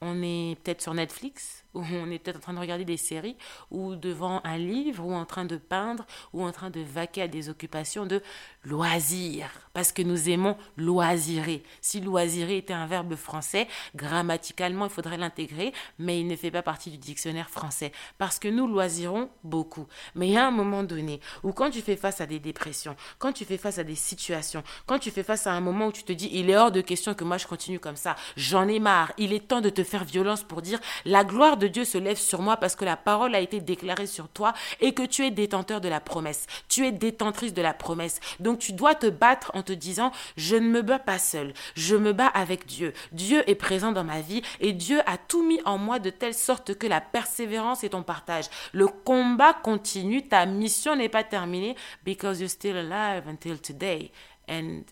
On 0.00 0.22
est 0.22 0.56
peut-être 0.62 0.82
sur 0.82 0.94
Netflix, 0.94 1.63
où 1.74 1.82
on 1.92 2.10
est 2.10 2.18
peut-être 2.18 2.36
en 2.36 2.40
train 2.40 2.54
de 2.54 2.58
regarder 2.58 2.84
des 2.84 2.96
séries, 2.96 3.36
ou 3.70 3.96
devant 3.96 4.40
un 4.44 4.58
livre, 4.58 5.04
ou 5.04 5.14
en 5.14 5.24
train 5.24 5.44
de 5.44 5.56
peindre, 5.56 6.06
ou 6.32 6.44
en 6.44 6.52
train 6.52 6.70
de 6.70 6.80
vaquer 6.80 7.22
à 7.22 7.28
des 7.28 7.48
occupations 7.48 8.06
de 8.06 8.22
loisirs, 8.64 9.50
parce 9.72 9.92
que 9.92 10.02
nous 10.02 10.28
aimons 10.28 10.56
loisirer. 10.76 11.62
Si 11.80 12.00
loisirer 12.00 12.58
était 12.58 12.72
un 12.72 12.86
verbe 12.86 13.14
français, 13.16 13.68
grammaticalement, 13.94 14.86
il 14.86 14.90
faudrait 14.90 15.16
l'intégrer, 15.16 15.72
mais 15.98 16.20
il 16.20 16.26
ne 16.26 16.36
fait 16.36 16.50
pas 16.50 16.62
partie 16.62 16.90
du 16.90 16.98
dictionnaire 16.98 17.50
français, 17.50 17.92
parce 18.18 18.38
que 18.38 18.48
nous 18.48 18.66
loisirons 18.66 19.30
beaucoup. 19.42 19.86
Mais 20.14 20.36
a 20.36 20.46
un 20.46 20.50
moment 20.50 20.82
donné 20.82 21.20
où 21.42 21.52
quand 21.52 21.70
tu 21.70 21.80
fais 21.80 21.96
face 21.96 22.20
à 22.20 22.26
des 22.26 22.38
dépressions, 22.38 22.96
quand 23.18 23.32
tu 23.32 23.44
fais 23.44 23.58
face 23.58 23.78
à 23.78 23.84
des 23.84 23.94
situations, 23.94 24.62
quand 24.86 24.98
tu 24.98 25.10
fais 25.10 25.22
face 25.22 25.46
à 25.46 25.52
un 25.52 25.60
moment 25.60 25.86
où 25.86 25.92
tu 25.92 26.04
te 26.04 26.12
dis, 26.12 26.28
il 26.32 26.50
est 26.50 26.56
hors 26.56 26.72
de 26.72 26.80
question 26.80 27.14
que 27.14 27.24
moi 27.24 27.38
je 27.38 27.46
continue 27.46 27.78
comme 27.78 27.96
ça, 27.96 28.16
j'en 28.36 28.68
ai 28.68 28.78
marre, 28.78 29.12
il 29.18 29.32
est 29.32 29.48
temps 29.48 29.60
de 29.60 29.70
te 29.70 29.84
faire 29.84 30.04
violence 30.04 30.42
pour 30.42 30.62
dire, 30.62 30.80
la 31.04 31.24
gloire 31.24 31.56
de 31.56 31.63
Dieu 31.66 31.84
se 31.84 31.98
lève 31.98 32.16
sur 32.16 32.40
moi 32.40 32.56
parce 32.56 32.76
que 32.76 32.84
la 32.84 32.96
parole 32.96 33.34
a 33.34 33.40
été 33.40 33.60
déclarée 33.60 34.06
sur 34.06 34.28
toi 34.28 34.52
et 34.80 34.92
que 34.94 35.02
tu 35.02 35.24
es 35.24 35.30
détenteur 35.30 35.80
de 35.80 35.88
la 35.88 36.00
promesse. 36.00 36.46
Tu 36.68 36.86
es 36.86 36.92
détentrice 36.92 37.54
de 37.54 37.62
la 37.62 37.74
promesse. 37.74 38.20
Donc 38.40 38.58
tu 38.58 38.72
dois 38.72 38.94
te 38.94 39.06
battre 39.06 39.50
en 39.54 39.62
te 39.62 39.72
disant, 39.72 40.12
je 40.36 40.56
ne 40.56 40.68
me 40.68 40.82
bats 40.82 40.98
pas 40.98 41.18
seul, 41.18 41.52
je 41.74 41.96
me 41.96 42.12
bats 42.12 42.26
avec 42.26 42.66
Dieu. 42.66 42.92
Dieu 43.12 43.48
est 43.48 43.54
présent 43.54 43.92
dans 43.92 44.04
ma 44.04 44.20
vie 44.20 44.42
et 44.60 44.72
Dieu 44.72 45.00
a 45.06 45.18
tout 45.18 45.46
mis 45.46 45.60
en 45.64 45.78
moi 45.78 45.98
de 45.98 46.10
telle 46.10 46.34
sorte 46.34 46.74
que 46.74 46.86
la 46.86 47.00
persévérance 47.00 47.84
est 47.84 47.90
ton 47.90 48.02
partage. 48.02 48.46
Le 48.72 48.86
combat 48.86 49.52
continue, 49.54 50.26
ta 50.26 50.46
mission 50.46 50.96
n'est 50.96 51.08
pas 51.08 51.24
terminée 51.24 51.76
because 52.04 52.40
you're 52.40 52.50
still 52.50 52.76
alive 52.76 53.28
until 53.28 53.58
today. 53.60 54.10
And 54.48 54.82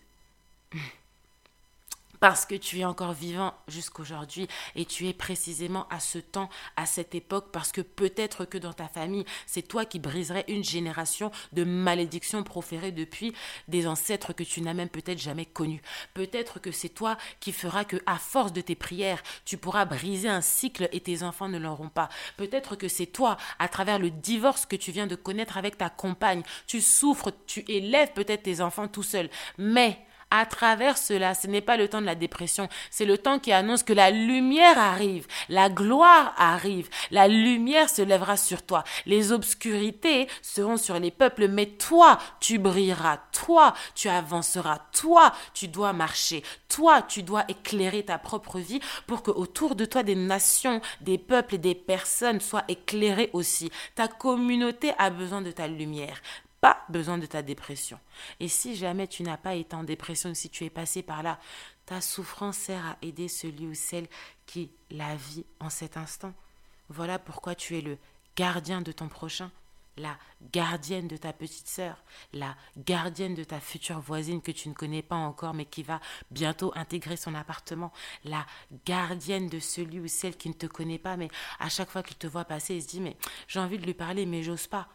parce 2.23 2.45
que 2.45 2.55
tu 2.55 2.79
es 2.79 2.85
encore 2.85 3.11
vivant 3.11 3.53
jusqu'aujourd'hui 3.67 4.47
et 4.77 4.85
tu 4.85 5.09
es 5.09 5.13
précisément 5.13 5.87
à 5.89 5.99
ce 5.99 6.19
temps, 6.19 6.47
à 6.77 6.85
cette 6.85 7.15
époque, 7.15 7.51
parce 7.51 7.73
que 7.73 7.81
peut-être 7.81 8.45
que 8.45 8.57
dans 8.57 8.71
ta 8.71 8.87
famille, 8.87 9.25
c'est 9.45 9.67
toi 9.67 9.83
qui 9.83 9.99
briserais 9.99 10.45
une 10.47 10.63
génération 10.63 11.31
de 11.51 11.65
malédictions 11.65 12.41
proférées 12.41 12.93
depuis 12.93 13.33
des 13.67 13.87
ancêtres 13.87 14.31
que 14.31 14.43
tu 14.43 14.61
n'as 14.61 14.73
même 14.73 14.87
peut-être 14.87 15.19
jamais 15.19 15.45
connus. 15.45 15.81
Peut-être 16.13 16.61
que 16.61 16.71
c'est 16.71 16.87
toi 16.87 17.17
qui 17.41 17.51
feras 17.51 17.83
que, 17.83 17.97
à 18.05 18.15
force 18.15 18.53
de 18.53 18.61
tes 18.61 18.75
prières, 18.75 19.21
tu 19.43 19.57
pourras 19.57 19.83
briser 19.83 20.29
un 20.29 20.39
cycle 20.39 20.87
et 20.93 21.01
tes 21.01 21.23
enfants 21.23 21.49
ne 21.49 21.59
l'auront 21.59 21.89
pas. 21.89 22.07
Peut-être 22.37 22.77
que 22.77 22.87
c'est 22.87 23.07
toi, 23.07 23.35
à 23.59 23.67
travers 23.67 23.99
le 23.99 24.11
divorce 24.11 24.65
que 24.65 24.77
tu 24.77 24.93
viens 24.93 25.07
de 25.07 25.15
connaître 25.15 25.57
avec 25.57 25.77
ta 25.77 25.89
compagne, 25.89 26.43
tu 26.67 26.79
souffres, 26.79 27.33
tu 27.47 27.65
élèves 27.67 28.13
peut-être 28.13 28.43
tes 28.43 28.61
enfants 28.61 28.87
tout 28.87 29.03
seul, 29.03 29.29
mais 29.57 29.99
à 30.35 30.47
travers 30.47 30.97
cela, 30.97 31.35
ce 31.35 31.45
n'est 31.45 31.61
pas 31.61 31.77
le 31.77 31.87
temps 31.87 32.01
de 32.01 32.07
la 32.07 32.15
dépression, 32.15 32.67
c'est 32.89 33.05
le 33.05 33.19
temps 33.19 33.37
qui 33.37 33.51
annonce 33.51 33.83
que 33.83 33.93
la 33.93 34.09
lumière 34.09 34.79
arrive, 34.79 35.27
la 35.47 35.69
gloire 35.69 36.33
arrive, 36.37 36.89
la 37.11 37.27
lumière 37.27 37.87
se 37.87 38.01
lèvera 38.01 38.35
sur 38.35 38.63
toi, 38.63 38.83
les 39.05 39.31
obscurités 39.31 40.27
seront 40.41 40.77
sur 40.77 40.97
les 40.97 41.11
peuples, 41.11 41.47
mais 41.49 41.67
toi, 41.67 42.17
tu 42.39 42.57
brilleras, 42.57 43.19
toi, 43.31 43.75
tu 43.93 44.09
avanceras, 44.09 44.79
toi, 44.91 45.33
tu 45.53 45.67
dois 45.67 45.93
marcher, 45.93 46.41
toi, 46.67 47.03
tu 47.03 47.21
dois 47.21 47.45
éclairer 47.47 48.03
ta 48.03 48.17
propre 48.17 48.57
vie 48.57 48.79
pour 49.05 49.21
que 49.21 49.29
autour 49.29 49.75
de 49.75 49.85
toi 49.85 50.01
des 50.01 50.15
nations, 50.15 50.81
des 51.01 51.19
peuples 51.19 51.55
et 51.55 51.59
des 51.59 51.75
personnes 51.75 52.41
soient 52.41 52.65
éclairées 52.67 53.29
aussi. 53.33 53.69
Ta 53.93 54.07
communauté 54.07 54.93
a 54.97 55.11
besoin 55.11 55.43
de 55.43 55.51
ta 55.51 55.67
lumière 55.67 56.19
pas 56.63 56.85
besoin 56.87 57.17
de 57.17 57.25
ta 57.25 57.41
dépression. 57.41 57.99
Et 58.39 58.47
si 58.47 58.77
jamais 58.77 59.07
tu 59.07 59.21
n'as 59.21 59.35
pas 59.35 59.53
été 59.55 59.75
en 59.75 59.83
dépression, 59.83 60.33
si 60.33 60.49
tu 60.49 60.63
es 60.63 60.69
passé 60.69 61.03
par 61.03 61.21
là, 61.21 61.37
ta 61.85 61.99
souffrance 61.99 62.55
sert 62.55 62.85
à 62.85 62.97
aider 63.01 63.27
celui 63.27 63.67
ou 63.67 63.73
celle 63.73 64.07
qui 64.45 64.71
la 64.89 65.13
vit 65.17 65.45
en 65.59 65.69
cet 65.69 65.97
instant. 65.97 66.33
Voilà 66.87 67.19
pourquoi 67.19 67.53
tu 67.53 67.77
es 67.77 67.81
le 67.81 67.97
gardien 68.37 68.81
de 68.81 68.93
ton 68.93 69.09
prochain, 69.09 69.51
la 69.97 70.17
gardienne 70.53 71.09
de 71.09 71.17
ta 71.17 71.33
petite 71.33 71.67
sœur, 71.67 72.01
la 72.31 72.55
gardienne 72.77 73.35
de 73.35 73.43
ta 73.43 73.59
future 73.59 73.99
voisine 73.99 74.41
que 74.41 74.51
tu 74.51 74.69
ne 74.69 74.73
connais 74.73 75.01
pas 75.01 75.17
encore 75.17 75.53
mais 75.53 75.65
qui 75.65 75.83
va 75.83 75.99
bientôt 76.31 76.71
intégrer 76.75 77.17
son 77.17 77.35
appartement, 77.35 77.91
la 78.23 78.45
gardienne 78.85 79.49
de 79.49 79.59
celui 79.59 79.99
ou 79.99 80.07
celle 80.07 80.37
qui 80.37 80.47
ne 80.47 80.53
te 80.53 80.67
connaît 80.67 80.97
pas 80.97 81.17
mais 81.17 81.27
à 81.59 81.67
chaque 81.67 81.89
fois 81.89 82.03
qu'il 82.03 82.15
te 82.15 82.27
voit 82.27 82.45
passer, 82.45 82.75
il 82.75 82.81
se 82.81 82.87
dit 82.87 83.01
mais 83.01 83.17
j'ai 83.49 83.59
envie 83.59 83.79
de 83.79 83.85
lui 83.85 83.93
parler 83.93 84.25
mais 84.25 84.43
j'ose 84.43 84.67
pas. 84.67 84.87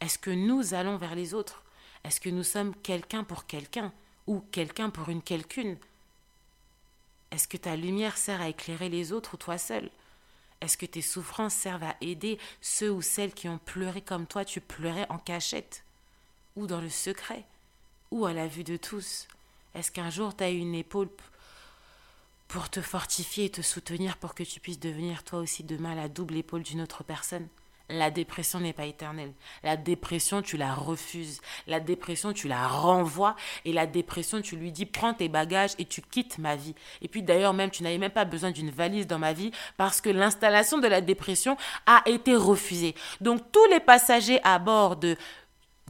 Est-ce 0.00 0.18
que 0.18 0.30
nous 0.30 0.74
allons 0.74 0.96
vers 0.96 1.14
les 1.14 1.34
autres? 1.34 1.62
Est-ce 2.04 2.20
que 2.20 2.28
nous 2.28 2.44
sommes 2.44 2.74
quelqu'un 2.82 3.24
pour 3.24 3.46
quelqu'un 3.46 3.92
ou 4.26 4.40
quelqu'un 4.52 4.90
pour 4.90 5.08
une 5.08 5.22
quelqu'une? 5.22 5.76
Est-ce 7.30 7.48
que 7.48 7.56
ta 7.56 7.76
lumière 7.76 8.16
sert 8.16 8.40
à 8.40 8.48
éclairer 8.48 8.88
les 8.88 9.12
autres 9.12 9.34
ou 9.34 9.36
toi 9.36 9.58
seul? 9.58 9.90
Est-ce 10.60 10.78
que 10.78 10.86
tes 10.86 11.02
souffrances 11.02 11.54
servent 11.54 11.84
à 11.84 11.96
aider 12.00 12.38
ceux 12.60 12.90
ou 12.90 13.02
celles 13.02 13.34
qui 13.34 13.48
ont 13.48 13.58
pleuré 13.58 14.00
comme 14.00 14.26
toi, 14.26 14.44
tu 14.44 14.60
pleurais 14.60 15.06
en 15.08 15.18
cachette 15.18 15.84
Ou 16.56 16.66
dans 16.66 16.80
le 16.80 16.90
secret 16.90 17.44
Ou 18.10 18.24
à 18.26 18.32
la 18.32 18.46
vue 18.46 18.64
de 18.64 18.76
tous. 18.76 19.26
Est-ce 19.74 19.90
qu'un 19.90 20.10
jour 20.10 20.36
tu 20.36 20.44
as 20.44 20.50
eu 20.50 20.58
une 20.58 20.74
épaule 20.74 21.08
pour 22.48 22.70
te 22.70 22.80
fortifier 22.80 23.46
et 23.46 23.50
te 23.50 23.62
soutenir 23.62 24.16
pour 24.16 24.34
que 24.34 24.44
tu 24.44 24.60
puisses 24.60 24.78
devenir 24.78 25.24
toi 25.24 25.40
aussi 25.40 25.64
demain 25.64 25.94
la 25.94 26.08
double 26.08 26.36
épaule 26.36 26.62
d'une 26.62 26.80
autre 26.80 27.02
personne? 27.02 27.48
La 27.98 28.10
dépression 28.10 28.60
n'est 28.60 28.72
pas 28.72 28.86
éternelle. 28.86 29.32
La 29.62 29.76
dépression, 29.76 30.42
tu 30.42 30.56
la 30.56 30.74
refuses. 30.74 31.40
La 31.66 31.80
dépression, 31.80 32.32
tu 32.32 32.48
la 32.48 32.66
renvoies. 32.66 33.36
Et 33.64 33.72
la 33.72 33.86
dépression, 33.86 34.40
tu 34.40 34.56
lui 34.56 34.72
dis, 34.72 34.86
prends 34.86 35.14
tes 35.14 35.28
bagages 35.28 35.72
et 35.78 35.84
tu 35.84 36.02
quittes 36.02 36.38
ma 36.38 36.56
vie. 36.56 36.74
Et 37.02 37.08
puis 37.08 37.22
d'ailleurs, 37.22 37.54
même, 37.54 37.70
tu 37.70 37.82
n'avais 37.82 37.98
même 37.98 38.10
pas 38.10 38.24
besoin 38.24 38.50
d'une 38.50 38.70
valise 38.70 39.06
dans 39.06 39.18
ma 39.18 39.32
vie 39.32 39.50
parce 39.76 40.00
que 40.00 40.10
l'installation 40.10 40.78
de 40.78 40.86
la 40.88 41.00
dépression 41.00 41.56
a 41.86 42.02
été 42.06 42.34
refusée. 42.36 42.94
Donc 43.20 43.40
tous 43.52 43.66
les 43.70 43.80
passagers 43.80 44.40
à 44.44 44.58
bord 44.58 44.96
de 44.96 45.16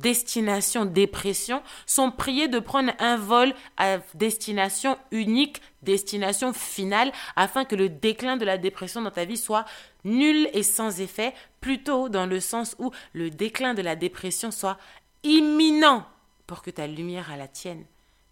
destination 0.01 0.85
dépression 0.85 1.63
sont 1.87 2.11
priés 2.11 2.49
de 2.49 2.59
prendre 2.59 2.93
un 2.99 3.17
vol 3.17 3.55
à 3.77 3.99
destination 4.15 4.99
unique, 5.11 5.61
destination 5.83 6.53
finale, 6.53 7.13
afin 7.37 7.65
que 7.65 7.77
le 7.77 7.89
déclin 7.89 8.37
de 8.37 8.45
la 8.45 8.59
dépression 8.59 9.03
dans 9.03 9.11
ta 9.11 9.25
vie 9.25 9.37
soit 9.37 9.65
nul 10.05 10.49
et 10.53 10.63
sans 10.63 11.01
effet, 11.01 11.33
plutôt 11.65 12.11
dans 12.11 12.27
le 12.27 12.41
sens 12.41 12.77
où 12.79 12.91
le 13.15 13.31
déclin 13.31 13.73
de 13.73 13.81
la 13.81 13.97
dépression 13.97 14.51
soit 14.51 14.77
imminent 15.23 16.07
pour 16.47 16.61
que 16.61 16.71
ta 16.71 16.87
lumière 16.87 17.31
à 17.31 17.39
la 17.39 17.49
tienne 17.49 17.87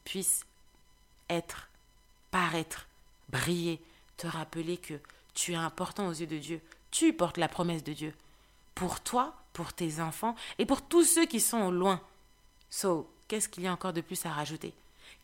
puisse 0.04 0.44
être, 1.30 1.70
paraître, 2.30 2.88
briller, 3.30 3.80
te 4.18 4.26
rappeler 4.26 4.76
que 4.76 5.00
tu 5.32 5.52
es 5.52 5.56
important 5.56 6.08
aux 6.08 6.12
yeux 6.12 6.26
de 6.26 6.36
Dieu, 6.36 6.60
tu 6.90 7.14
portes 7.14 7.38
la 7.38 7.48
promesse 7.48 7.82
de 7.82 7.94
Dieu. 7.94 8.12
Pour 8.74 9.00
toi, 9.00 9.34
pour 9.54 9.72
tes 9.72 10.02
enfants 10.02 10.34
et 10.58 10.66
pour 10.66 10.82
tous 10.82 11.04
ceux 11.04 11.24
qui 11.24 11.40
sont 11.40 11.62
au 11.62 11.70
loin. 11.70 12.02
So, 12.68 13.10
qu'est-ce 13.28 13.48
qu'il 13.48 13.62
y 13.62 13.66
a 13.66 13.72
encore 13.72 13.94
de 13.94 14.02
plus 14.02 14.26
à 14.26 14.30
rajouter? 14.30 14.74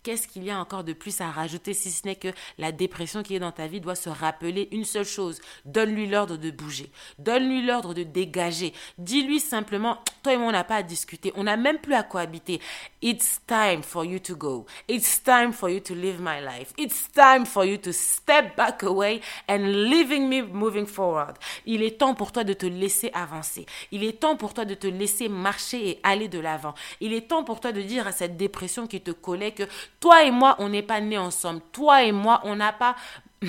Qu'est-ce 0.03 0.29
qu'il 0.29 0.45
y 0.45 0.51
a 0.51 0.59
encore 0.59 0.85
de 0.85 0.93
plus 0.93 1.21
à 1.21 1.31
rajouter 1.31 1.75
si 1.75 1.91
ce 1.91 2.07
n'est 2.07 2.17
que 2.17 2.29
la 2.57 2.73
dépression 2.73 3.23
qui 3.23 3.35
est 3.35 3.41
dans 3.41 3.53
ta 3.53 3.67
vie 3.67 3.81
doit 3.81 3.95
se 3.95 4.09
rappeler 4.09 4.69
une 4.73 4.85
seule 4.85 5.05
chose. 5.05 5.41
Donne-lui 5.65 6.07
l'ordre 6.07 6.37
de 6.37 6.51
bouger. 6.51 6.91
Donne-lui 7.19 7.63
l'ordre 7.63 7.95
de 7.95 8.05
dégager. 8.05 8.73
Dis-lui 8.97 9.41
simplement, 9.41 9.99
toi 10.23 10.35
et 10.35 10.37
moi, 10.37 10.49
on 10.49 10.53
n'a 10.53 10.65
pas 10.65 10.77
à 10.77 10.83
discuter. 10.83 11.33
On 11.37 11.45
n'a 11.45 11.57
même 11.57 11.79
plus 11.79 11.95
à 11.95 12.03
cohabiter. 12.03 12.61
It's 13.03 13.41
time 13.47 13.83
for 13.83 14.05
you 14.05 14.19
to 14.21 14.37
go. 14.37 14.67
It's 14.89 15.23
time 15.23 15.53
for 15.53 15.69
you 15.69 15.81
to 15.81 15.95
live 15.95 16.21
my 16.21 16.41
life. 16.41 16.73
It's 16.79 17.11
time 17.13 17.45
for 17.45 17.65
you 17.65 17.77
to 17.79 17.93
step 17.93 18.57
back 18.57 18.83
away 18.83 19.21
and 19.49 19.59
leaving 19.89 20.29
me 20.29 20.43
moving 20.43 20.87
forward. 20.87 21.37
Il 21.67 21.83
est 21.83 21.99
temps 21.99 22.15
pour 22.15 22.33
toi 22.33 22.45
de 22.45 22.53
te 22.53 22.67
laisser 22.67 23.11
avancer. 23.15 23.67
Il 23.93 24.05
est 24.05 24.21
temps 24.21 24.37
pour 24.37 24.55
toi 24.55 24.65
de 24.65 24.75
te 24.75 24.87
laisser 24.87 25.29
marcher 25.29 25.89
et 25.89 26.01
aller 26.03 26.29
de 26.29 26.39
l'avant. 26.39 26.75
Il 27.01 27.13
est 27.13 27.29
temps 27.29 27.45
pour 27.45 27.61
toi 27.61 27.73
de 27.73 27.83
dire 27.83 28.07
à 28.07 28.13
cette 28.13 28.37
dépression 28.37 28.87
qui 28.87 29.01
te 29.01 29.11
collait 29.11 29.53
que 29.53 29.65
toi 30.01 30.25
et 30.25 30.31
moi, 30.31 30.57
on 30.59 30.69
n'est 30.69 30.83
pas 30.83 31.01
nés 31.01 31.19
ensemble. 31.19 31.61
Toi 31.73 32.05
et 32.05 32.13
moi, 32.13 32.41
on 32.45 32.57
n'a 32.57 32.73
pas... 32.73 32.97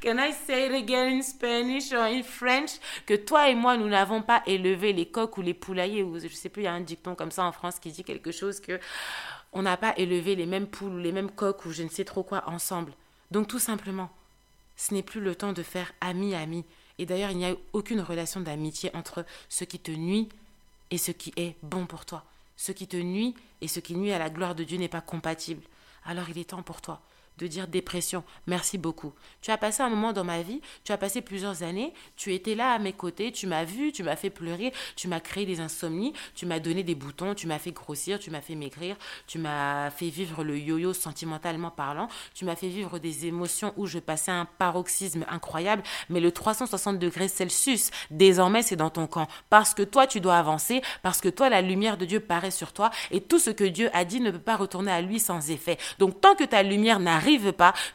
Can 0.00 0.16
I 0.18 0.32
say 0.32 0.66
it 0.66 0.72
again 0.72 1.18
in 1.18 1.22
Spanish 1.22 1.92
or 1.92 2.04
in 2.04 2.22
French? 2.22 2.78
Que 3.04 3.14
toi 3.14 3.48
et 3.48 3.54
moi, 3.56 3.76
nous 3.76 3.88
n'avons 3.88 4.22
pas 4.22 4.42
élevé 4.46 4.92
les 4.92 5.06
coqs 5.06 5.36
ou 5.38 5.42
les 5.42 5.54
poulaillers, 5.54 6.04
ou 6.04 6.20
je 6.20 6.28
sais 6.28 6.48
plus, 6.48 6.62
il 6.62 6.66
y 6.66 6.68
a 6.68 6.72
un 6.72 6.80
dicton 6.80 7.16
comme 7.16 7.32
ça 7.32 7.44
en 7.44 7.50
France 7.50 7.80
qui 7.80 7.90
dit 7.90 8.04
quelque 8.04 8.30
chose 8.30 8.60
que 8.60 8.78
on 9.52 9.62
n'a 9.62 9.76
pas 9.76 9.94
élevé 9.96 10.36
les 10.36 10.46
mêmes 10.46 10.68
poules 10.68 10.92
ou 10.92 10.98
les 10.98 11.10
mêmes 11.10 11.30
coqs 11.30 11.64
ou 11.64 11.72
je 11.72 11.82
ne 11.82 11.88
sais 11.88 12.04
trop 12.04 12.22
quoi 12.22 12.44
ensemble. 12.46 12.92
Donc 13.30 13.48
tout 13.48 13.58
simplement, 13.58 14.10
ce 14.76 14.94
n'est 14.94 15.02
plus 15.02 15.20
le 15.20 15.34
temps 15.34 15.52
de 15.52 15.62
faire 15.62 15.92
ami-ami. 16.00 16.64
Et 16.98 17.06
d'ailleurs, 17.06 17.30
il 17.30 17.38
n'y 17.38 17.46
a 17.46 17.54
aucune 17.72 18.00
relation 18.00 18.40
d'amitié 18.40 18.90
entre 18.94 19.24
ce 19.48 19.64
qui 19.64 19.78
te 19.78 19.90
nuit 19.90 20.28
et 20.90 20.98
ce 20.98 21.10
qui 21.10 21.32
est 21.36 21.56
bon 21.62 21.86
pour 21.86 22.04
toi. 22.06 22.24
Ce 22.58 22.72
qui 22.72 22.88
te 22.88 22.96
nuit 22.96 23.36
et 23.60 23.68
ce 23.68 23.78
qui 23.78 23.94
nuit 23.94 24.10
à 24.10 24.18
la 24.18 24.30
gloire 24.30 24.56
de 24.56 24.64
Dieu 24.64 24.78
n'est 24.78 24.88
pas 24.88 25.00
compatible. 25.00 25.62
Alors 26.04 26.28
il 26.28 26.38
est 26.38 26.50
temps 26.50 26.64
pour 26.64 26.82
toi 26.82 27.00
de 27.38 27.46
dire 27.46 27.68
dépression. 27.68 28.24
Merci 28.46 28.76
beaucoup. 28.76 29.12
Tu 29.40 29.50
as 29.50 29.56
passé 29.56 29.82
un 29.82 29.88
moment 29.88 30.12
dans 30.12 30.24
ma 30.24 30.42
vie, 30.42 30.60
tu 30.84 30.92
as 30.92 30.98
passé 30.98 31.22
plusieurs 31.22 31.62
années, 31.62 31.94
tu 32.16 32.34
étais 32.34 32.54
là 32.54 32.72
à 32.72 32.78
mes 32.78 32.92
côtés, 32.92 33.32
tu 33.32 33.46
m'as 33.46 33.64
vu, 33.64 33.92
tu 33.92 34.02
m'as 34.02 34.16
fait 34.16 34.30
pleurer, 34.30 34.72
tu 34.96 35.08
m'as 35.08 35.20
créé 35.20 35.46
des 35.46 35.60
insomnies, 35.60 36.12
tu 36.34 36.44
m'as 36.44 36.58
donné 36.58 36.82
des 36.82 36.94
boutons, 36.94 37.34
tu 37.34 37.46
m'as 37.46 37.58
fait 37.58 37.72
grossir, 37.72 38.18
tu 38.18 38.30
m'as 38.30 38.40
fait 38.40 38.56
maigrir, 38.56 38.96
tu 39.26 39.38
m'as 39.38 39.90
fait 39.90 40.08
vivre 40.08 40.42
le 40.42 40.58
yo-yo 40.58 40.92
sentimentalement 40.92 41.70
parlant, 41.70 42.08
tu 42.34 42.44
m'as 42.44 42.56
fait 42.56 42.68
vivre 42.68 42.98
des 42.98 43.26
émotions 43.26 43.72
où 43.76 43.86
je 43.86 43.98
passais 43.98 44.32
un 44.32 44.44
paroxysme 44.44 45.24
incroyable, 45.28 45.82
mais 46.08 46.20
le 46.20 46.32
360 46.32 46.98
degrés 46.98 47.28
Celsius, 47.28 47.90
désormais 48.10 48.62
c'est 48.62 48.76
dans 48.76 48.90
ton 48.90 49.06
camp, 49.06 49.28
parce 49.48 49.74
que 49.74 49.82
toi 49.82 50.06
tu 50.06 50.20
dois 50.20 50.38
avancer, 50.38 50.82
parce 51.02 51.20
que 51.20 51.28
toi 51.28 51.48
la 51.48 51.62
lumière 51.62 51.96
de 51.96 52.04
Dieu 52.04 52.20
paraît 52.20 52.50
sur 52.50 52.72
toi, 52.72 52.90
et 53.12 53.20
tout 53.20 53.38
ce 53.38 53.50
que 53.50 53.64
Dieu 53.64 53.90
a 53.92 54.04
dit 54.04 54.20
ne 54.20 54.32
peut 54.32 54.38
pas 54.38 54.56
retourner 54.56 54.90
à 54.90 55.00
lui 55.00 55.20
sans 55.20 55.50
effet. 55.50 55.78
Donc 55.98 56.20
tant 56.20 56.34
que 56.34 56.44
ta 56.44 56.62
lumière 56.62 56.98
n'arrive 56.98 57.27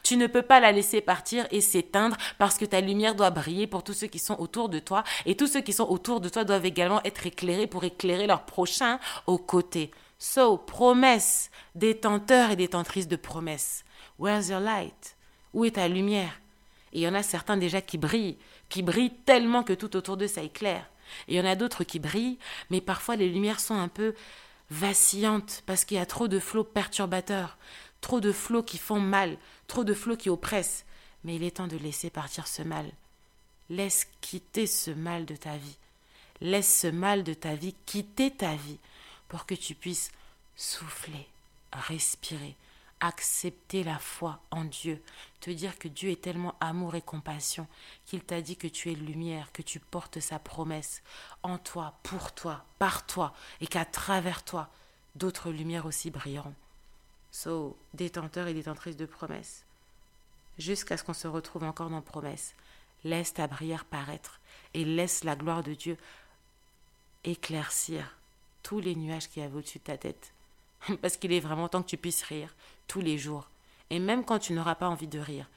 tu 0.03 0.17
ne 0.17 0.27
peux 0.27 0.41
pas 0.41 0.59
la 0.59 0.71
laisser 0.71 1.01
partir 1.01 1.47
et 1.51 1.61
s'éteindre 1.61 2.17
parce 2.37 2.57
que 2.57 2.65
ta 2.65 2.81
lumière 2.81 3.15
doit 3.15 3.29
briller 3.29 3.67
pour 3.67 3.83
tous 3.83 3.93
ceux 3.93 4.07
qui 4.07 4.19
sont 4.19 4.39
autour 4.39 4.69
de 4.69 4.79
toi 4.79 5.03
et 5.25 5.35
tous 5.35 5.47
ceux 5.47 5.61
qui 5.61 5.73
sont 5.73 5.87
autour 5.89 6.21
de 6.21 6.29
toi 6.29 6.43
doivent 6.43 6.65
également 6.65 7.01
être 7.03 7.25
éclairés 7.25 7.67
pour 7.67 7.83
éclairer 7.83 8.27
leurs 8.27 8.45
prochains 8.45 8.99
aux 9.27 9.37
côtés. 9.37 9.91
So, 10.19 10.57
promesse, 10.57 11.51
détenteur 11.75 12.51
et 12.51 12.55
détentrice 12.55 13.07
de 13.07 13.15
promesses. 13.15 13.83
Where's 14.19 14.49
your 14.49 14.59
light? 14.59 15.17
Où 15.53 15.65
est 15.65 15.71
ta 15.71 15.87
lumière? 15.87 16.39
Et 16.93 16.99
il 16.99 17.01
y 17.01 17.07
en 17.07 17.15
a 17.15 17.23
certains 17.23 17.57
déjà 17.57 17.81
qui 17.81 17.97
brillent, 17.97 18.37
qui 18.69 18.83
brillent 18.83 19.15
tellement 19.25 19.63
que 19.63 19.73
tout 19.73 19.95
autour 19.95 20.15
d'eux 20.17 20.27
ça 20.27 20.41
éclaire. 20.41 20.89
Et 21.27 21.33
il 21.33 21.37
y 21.37 21.41
en 21.41 21.49
a 21.49 21.55
d'autres 21.55 21.83
qui 21.83 21.99
brillent, 21.99 22.37
mais 22.69 22.81
parfois 22.81 23.15
les 23.15 23.29
lumières 23.29 23.59
sont 23.59 23.75
un 23.75 23.87
peu 23.87 24.13
vacillantes 24.69 25.63
parce 25.65 25.85
qu'il 25.85 25.97
y 25.97 25.99
a 25.99 26.05
trop 26.05 26.27
de 26.27 26.39
flots 26.39 26.63
perturbateurs 26.63 27.57
trop 28.03 28.19
de 28.19 28.33
flots 28.33 28.63
qui 28.63 28.77
font 28.77 28.99
mal, 28.99 29.37
trop 29.65 29.85
de 29.85 29.93
flots 29.93 30.17
qui 30.17 30.29
oppressent. 30.29 30.85
Mais 31.23 31.37
il 31.37 31.43
est 31.43 31.55
temps 31.57 31.67
de 31.67 31.77
laisser 31.77 32.09
partir 32.09 32.47
ce 32.47 32.61
mal. 32.61 32.91
Laisse 33.69 34.07
quitter 34.19 34.67
ce 34.67 34.91
mal 34.91 35.25
de 35.25 35.37
ta 35.37 35.55
vie. 35.55 35.77
Laisse 36.41 36.81
ce 36.81 36.87
mal 36.87 37.23
de 37.23 37.33
ta 37.33 37.55
vie 37.55 37.73
quitter 37.85 38.29
ta 38.29 38.55
vie 38.55 38.77
pour 39.29 39.45
que 39.45 39.55
tu 39.55 39.73
puisses 39.73 40.11
souffler, 40.57 41.27
respirer, 41.71 42.55
accepter 42.99 43.85
la 43.85 43.97
foi 43.97 44.41
en 44.51 44.65
Dieu, 44.65 45.01
te 45.39 45.49
dire 45.49 45.79
que 45.79 45.87
Dieu 45.87 46.11
est 46.11 46.21
tellement 46.21 46.55
amour 46.59 46.95
et 46.95 47.01
compassion 47.01 47.67
qu'il 48.05 48.21
t'a 48.21 48.41
dit 48.41 48.57
que 48.57 48.67
tu 48.67 48.91
es 48.91 48.95
lumière, 48.95 49.53
que 49.53 49.61
tu 49.61 49.79
portes 49.79 50.19
sa 50.19 50.39
promesse 50.39 51.01
en 51.41 51.57
toi, 51.57 51.97
pour 52.03 52.33
toi, 52.33 52.65
par 52.79 53.05
toi, 53.05 53.33
et 53.61 53.67
qu'à 53.67 53.85
travers 53.85 54.43
toi, 54.43 54.69
d'autres 55.15 55.51
lumières 55.51 55.85
aussi 55.85 56.11
brilleront. 56.11 56.53
So, 57.33 57.75
détenteur 57.95 58.47
et 58.47 58.53
détentrice 58.53 58.95
de 58.95 59.07
promesses. 59.07 59.65
Jusqu'à 60.59 60.97
ce 60.97 61.03
qu'on 61.03 61.13
se 61.13 61.27
retrouve 61.27 61.63
encore 61.63 61.89
dans 61.89 62.01
promesses. 62.01 62.53
Laisse 63.03 63.33
ta 63.33 63.47
prière 63.47 63.85
paraître 63.85 64.39
et 64.75 64.85
laisse 64.85 65.23
la 65.23 65.35
gloire 65.35 65.63
de 65.63 65.73
Dieu 65.73 65.97
éclaircir 67.23 68.15
tous 68.61 68.79
les 68.79 68.95
nuages 68.95 69.29
qui 69.29 69.41
avaient 69.41 69.57
au-dessus 69.57 69.79
de 69.79 69.83
ta 69.83 69.97
tête. 69.97 70.31
Parce 71.01 71.17
qu'il 71.17 71.33
est 71.33 71.39
vraiment 71.39 71.67
temps 71.67 71.81
que 71.81 71.89
tu 71.89 71.97
puisses 71.97 72.21
rire 72.21 72.55
tous 72.87 73.01
les 73.01 73.17
jours. 73.17 73.49
Et 73.89 73.97
même 73.97 74.23
quand 74.23 74.39
tu 74.39 74.53
n'auras 74.53 74.75
pas 74.75 74.87
envie 74.87 75.07
de 75.07 75.19
rire, 75.19 75.49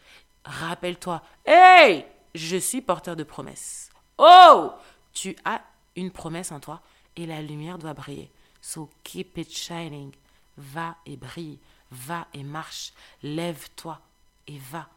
rappelle-toi, 0.46 1.22
hey, 1.44 2.06
je 2.34 2.56
suis 2.56 2.80
porteur 2.80 3.16
de 3.16 3.22
promesses. 3.22 3.90
Oh, 4.16 4.72
tu 5.12 5.36
as 5.44 5.60
une 5.94 6.10
promesse 6.10 6.52
en 6.52 6.58
toi 6.58 6.80
et 7.16 7.26
la 7.26 7.42
lumière 7.42 7.78
doit 7.78 7.94
briller. 7.94 8.30
So 8.62 8.88
keep 9.04 9.36
it 9.36 9.52
shining 9.52 10.12
va 10.56 10.96
et 11.06 11.16
brille, 11.16 11.58
va 11.90 12.26
et 12.34 12.42
marche, 12.42 12.92
lève-toi 13.22 14.00
et 14.46 14.58
va, 14.70 14.88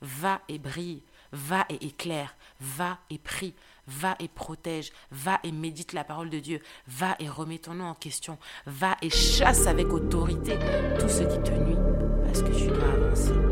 va 0.00 0.40
et 0.48 0.58
brille, 0.58 1.02
va 1.32 1.64
et 1.68 1.86
éclaire, 1.86 2.34
va 2.60 2.98
et 3.10 3.18
prie, 3.18 3.54
va 3.86 4.16
et 4.18 4.28
protège, 4.28 4.92
va 5.10 5.40
et 5.44 5.52
médite 5.52 5.92
la 5.92 6.04
parole 6.04 6.30
de 6.30 6.38
Dieu, 6.38 6.60
va 6.86 7.16
et 7.18 7.28
remets 7.28 7.58
ton 7.58 7.74
nom 7.74 7.86
en 7.86 7.94
question, 7.94 8.38
va 8.66 8.96
et 9.02 9.10
chasse 9.10 9.66
avec 9.66 9.88
autorité 9.92 10.58
tout 10.98 11.08
ce 11.08 11.22
qui 11.22 11.42
te 11.42 11.52
nuit, 11.52 11.78
parce 12.24 12.42
que 12.42 12.56
tu 12.56 12.66
dois 12.66 12.92
avancer. 12.92 13.49